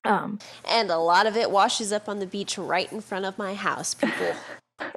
[0.03, 0.39] Um,
[0.69, 3.55] and a lot of it washes up on the beach right in front of my
[3.55, 4.35] house, people.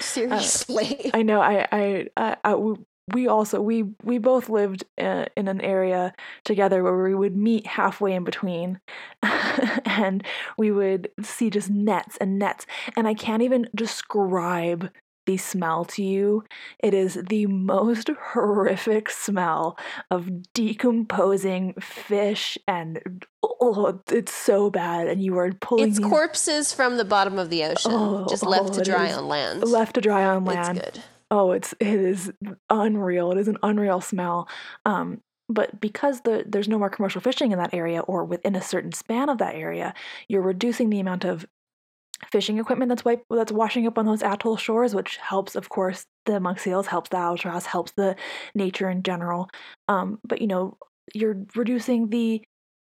[0.00, 1.12] Seriously.
[1.12, 1.40] Uh, I know.
[1.40, 2.74] I, I, I, I,
[3.12, 7.66] we also we we both lived uh, in an area together where we would meet
[7.66, 8.80] halfway in between
[9.84, 10.24] and
[10.56, 12.64] we would see just nets and nets
[12.96, 14.88] and i can't even describe
[15.26, 16.44] the smell to you.
[16.82, 19.78] It is the most horrific smell
[20.10, 25.08] of decomposing fish and oh, it's so bad.
[25.08, 25.90] And you are pulling.
[25.90, 29.28] It's corpses from the bottom of the ocean, oh, just left oh, to dry on
[29.28, 29.62] land.
[29.62, 30.78] Left to dry on land.
[30.78, 31.04] It's good.
[31.30, 32.32] Oh, it's it is
[32.68, 33.32] unreal.
[33.32, 34.48] It is an unreal smell.
[34.84, 38.62] Um, but because the, there's no more commercial fishing in that area or within a
[38.62, 39.92] certain span of that area,
[40.28, 41.46] you're reducing the amount of
[42.30, 46.06] fishing equipment that's wipe, that's washing up on those atoll shores, which helps, of course,
[46.26, 48.16] the monk seals, helps the albatross, helps the
[48.54, 49.48] nature in general.
[49.88, 50.76] Um, but you know,
[51.14, 52.42] you're reducing the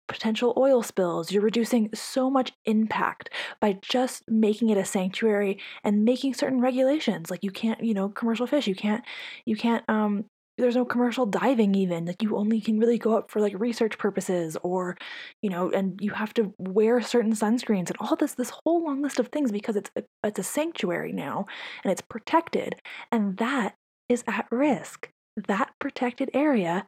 [0.09, 1.32] potential oil spills.
[1.32, 3.30] You're reducing so much impact
[3.61, 7.30] by just making it a sanctuary and making certain regulations.
[7.30, 8.66] Like you can't, you know, commercial fish.
[8.66, 9.05] You can't,
[9.45, 10.26] you can't um,
[10.59, 13.98] there's no commercial diving even like you only can really go up for like research
[13.98, 14.96] purposes or
[15.42, 19.02] you know and you have to wear certain sunscreens and all this this whole long
[19.02, 21.46] list of things because it's a, it's a sanctuary now
[21.84, 22.74] and it's protected
[23.12, 23.74] and that
[24.09, 26.86] is at risk that protected area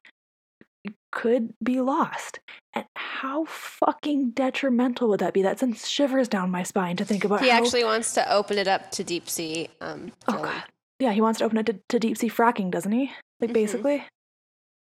[1.11, 2.41] could be lost.
[2.75, 5.43] And how fucking detrimental would that be?
[5.43, 7.43] That sends shivers down my spine to think about.
[7.43, 7.59] He how...
[7.59, 9.69] actually wants to open it up to deep sea.
[9.81, 10.65] Um, oh god,
[10.99, 13.13] yeah, he wants to open it to, to deep sea fracking, doesn't he?
[13.41, 13.55] Like mm-hmm.
[13.55, 14.05] basically.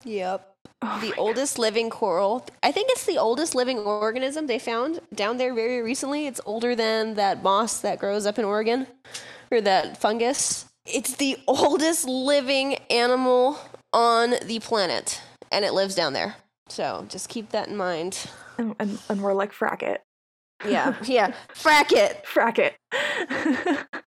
[0.04, 0.48] Yep.
[0.82, 1.62] Oh the oldest God.
[1.62, 2.46] living coral.
[2.64, 6.28] I think it's the oldest living organism they found down there very recently.
[6.28, 8.88] It's older than that moss that grows up in Oregon
[9.52, 10.66] or that fungus.
[10.86, 13.60] It's the oldest living animal
[13.94, 16.36] on the planet and it lives down there.
[16.68, 18.26] So just keep that in mind.
[18.58, 20.02] And, and, and we're like, frack it.
[20.66, 21.34] Yeah, yeah.
[21.54, 22.26] frack it.
[22.26, 23.86] Frack it.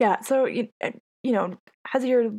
[0.00, 0.92] yeah, so, you, eh,
[1.22, 1.56] you know,
[1.94, 2.30] as you're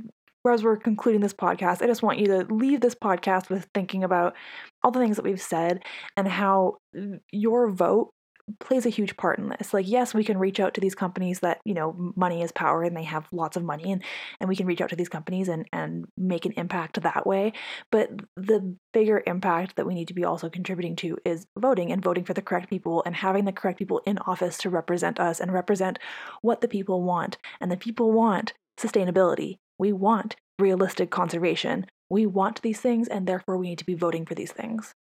[0.51, 4.03] as we're concluding this podcast, I just want you to leave this podcast with thinking
[4.03, 4.35] about
[4.83, 5.83] all the things that we've said
[6.17, 8.11] and how mm, your vote
[8.59, 9.73] plays a huge part in this.
[9.73, 12.83] Like, yes, we can reach out to these companies that, you know, money is power
[12.83, 14.03] and they have lots of money and,
[14.39, 17.53] and we can reach out to these companies and, and make an impact that way.
[17.91, 22.03] But the bigger impact that we need to be also contributing to is voting and
[22.03, 25.39] voting for the correct people and having the correct people in office to represent us
[25.39, 25.99] and represent
[26.41, 27.37] what the people want.
[27.61, 29.57] And the people want sustainability.
[29.77, 31.85] We want realistic conservation.
[32.09, 34.93] We want these things and therefore we need to be voting for these things.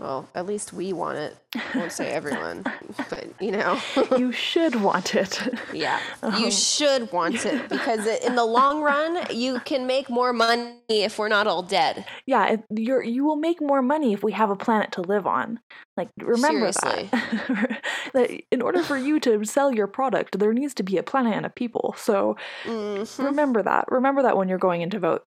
[0.00, 1.36] Well, at least we want it.
[1.54, 2.64] I won't say everyone,
[3.10, 3.78] but you know.
[4.16, 5.38] you should want it.
[5.74, 10.32] Yeah, um, you should want it because in the long run, you can make more
[10.32, 12.06] money if we're not all dead.
[12.24, 15.60] Yeah, you're you will make more money if we have a planet to live on.
[15.98, 17.10] Like remember Seriously.
[17.12, 17.82] that.
[18.14, 21.34] that in order for you to sell your product, there needs to be a planet
[21.34, 21.94] and a people.
[21.98, 23.22] So mm-hmm.
[23.22, 23.84] remember that.
[23.88, 25.24] Remember that when you're going in to vote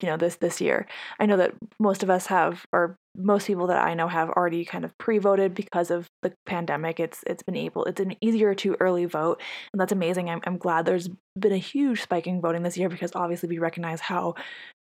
[0.00, 0.86] you know this this year.
[1.18, 4.64] I know that most of us have, or most people that I know have already
[4.64, 7.00] kind of pre-voted because of the pandemic.
[7.00, 9.40] It's it's been able it's an easier to early vote,
[9.72, 10.28] and that's amazing.
[10.28, 11.08] I'm I'm glad there's
[11.38, 14.34] been a huge spike in voting this year because obviously we recognize how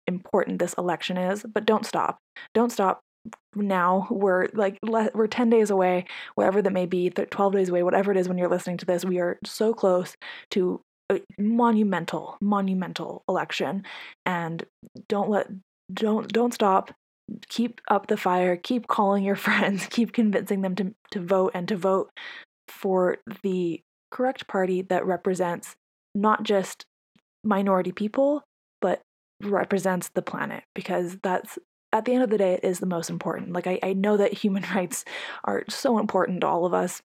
[0.08, 1.44] important this election is.
[1.44, 2.18] But don't stop,
[2.54, 3.02] don't stop.
[3.56, 7.84] Now we're like le- we're 10 days away, whatever that may be, 12 days away,
[7.84, 9.04] whatever it is when you're listening to this.
[9.04, 10.16] We are so close
[10.52, 10.82] to
[11.12, 13.84] a monumental, monumental election,
[14.26, 14.66] and
[15.08, 15.48] don't let
[15.94, 16.92] don't don't stop.
[17.50, 21.68] Keep up the fire, keep calling your friends, keep convincing them to, to vote and
[21.68, 22.10] to vote
[22.68, 23.82] for the
[24.12, 25.76] correct party that represents
[26.16, 26.86] not just
[27.44, 28.44] minority people,
[28.82, 29.02] but
[29.44, 30.64] represents the planet.
[30.74, 31.60] Because that's
[31.94, 33.54] at the end of the day it is the most important.
[33.54, 35.06] Like I, I know that human rights
[35.44, 37.02] are so important to all of us.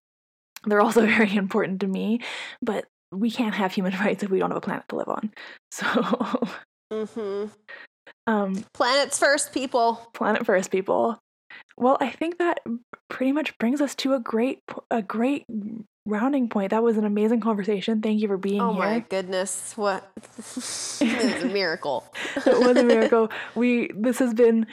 [0.65, 2.19] They're also very important to me,
[2.61, 5.31] but we can't have human rights if we don't have a planet to live on.
[5.71, 5.85] So
[6.91, 7.45] Mm-hmm.
[8.27, 9.95] um Planets first, people.
[10.13, 11.17] planet first people
[11.77, 12.59] well i think that
[13.09, 14.59] pretty much brings us to a great
[14.91, 15.45] a great
[16.05, 18.99] rounding point that was an amazing conversation thank you for being Oh here Oh my
[18.99, 20.07] goodness, what?
[20.37, 22.03] it's a miracle.
[22.45, 24.67] it was a miracle we this has been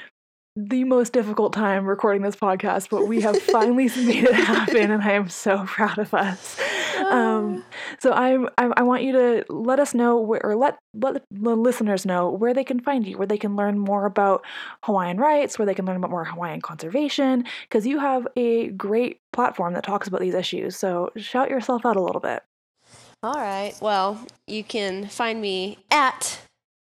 [0.57, 5.03] the most difficult time recording this podcast but we have finally made it happen and
[5.03, 6.59] i am so proud of us
[7.11, 7.65] um,
[7.99, 11.57] so I'm, I, I want you to let us know where, or let let the
[11.57, 14.45] listeners know where they can find you, where they can learn more about
[14.85, 19.21] Hawaiian rights, where they can learn about more Hawaiian conservation, because you have a great
[19.33, 20.77] platform that talks about these issues.
[20.77, 22.43] So shout yourself out a little bit.
[23.23, 23.75] All right.
[23.83, 26.41] Well, you can find me at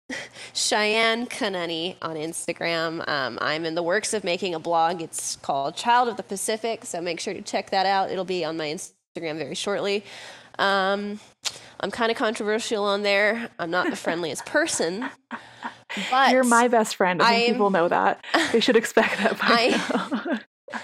[0.54, 3.08] Cheyenne Kanani on Instagram.
[3.08, 5.02] Um, I'm in the works of making a blog.
[5.02, 8.12] It's called Child of the Pacific, so make sure to check that out.
[8.12, 10.04] It'll be on my Instagram very shortly.
[10.60, 11.20] Um,
[11.80, 13.50] I'm kind of controversial on there.
[13.60, 15.10] I'm not the friendliest person,
[16.12, 17.22] but You're my best friend.
[17.22, 18.24] I think people know that.
[18.52, 20.40] They should expect that by I-
[20.74, 20.80] now.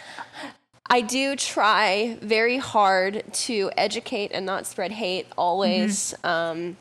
[0.90, 6.14] I do try very hard to educate and not spread hate always.
[6.24, 6.78] Um,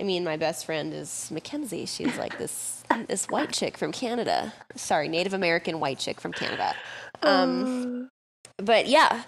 [0.00, 1.86] I mean, my best friend is Mckensea.
[1.88, 4.52] She's like this this white chick from Canada.
[4.74, 6.74] Sorry, Native American white chick from Canada.
[7.22, 8.08] Um,
[8.58, 9.22] but yeah,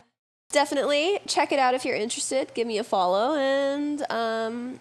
[0.50, 2.52] definitely check it out if you're interested.
[2.54, 4.80] Give me a follow, and um,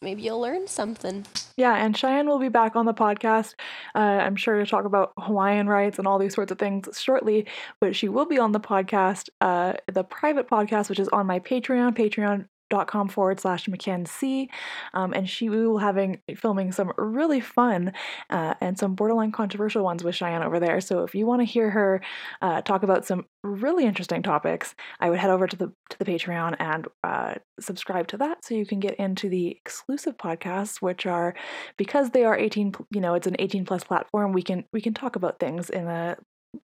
[0.00, 1.26] maybe you'll learn something.
[1.56, 3.54] Yeah, and Cheyenne will be back on the podcast.
[3.94, 7.46] Uh, I'm sure to talk about Hawaiian rights and all these sorts of things shortly.
[7.80, 11.40] But she will be on the podcast, uh, the private podcast, which is on my
[11.40, 14.48] Patreon, Patreon dot com forward slash Mckensea.
[14.94, 17.92] Um, and she will having filming some really fun
[18.30, 20.80] uh, and some borderline controversial ones with Cheyenne over there.
[20.80, 22.00] So if you want to hear her
[22.40, 26.04] uh, talk about some really interesting topics, I would head over to the to the
[26.06, 31.04] Patreon and uh, subscribe to that so you can get into the exclusive podcasts, which
[31.04, 31.34] are
[31.76, 34.94] because they are 18 you know it's an 18 plus platform we can we can
[34.94, 36.16] talk about things in a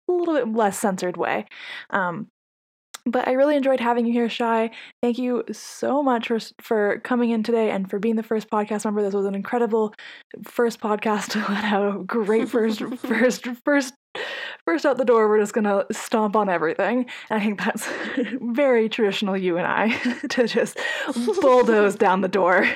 [0.09, 1.47] little bit less censored way
[1.91, 2.29] um
[3.07, 4.71] but I really enjoyed having you here, Shy.
[5.03, 8.85] Thank you so much for for coming in today and for being the first podcast
[8.85, 9.03] member.
[9.03, 9.95] This was an incredible
[10.45, 11.97] first podcast to let out.
[11.97, 13.95] A great first, first, first,
[14.65, 15.29] first out the door.
[15.29, 17.07] We're just gonna stomp on everything.
[17.31, 17.89] And I think that's
[18.41, 19.91] very traditional you and I
[20.31, 20.79] to just
[21.41, 22.69] bulldoze down the door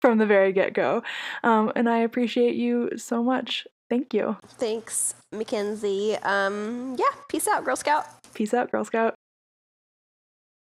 [0.00, 1.02] from the very get go.
[1.42, 3.66] Um, and I appreciate you so much.
[3.90, 4.36] Thank you.
[4.48, 6.24] Thanks, Mckensea.
[6.24, 8.23] Um, yeah, peace out, Girl Scout.
[8.34, 9.14] Peace out, Girl Scout.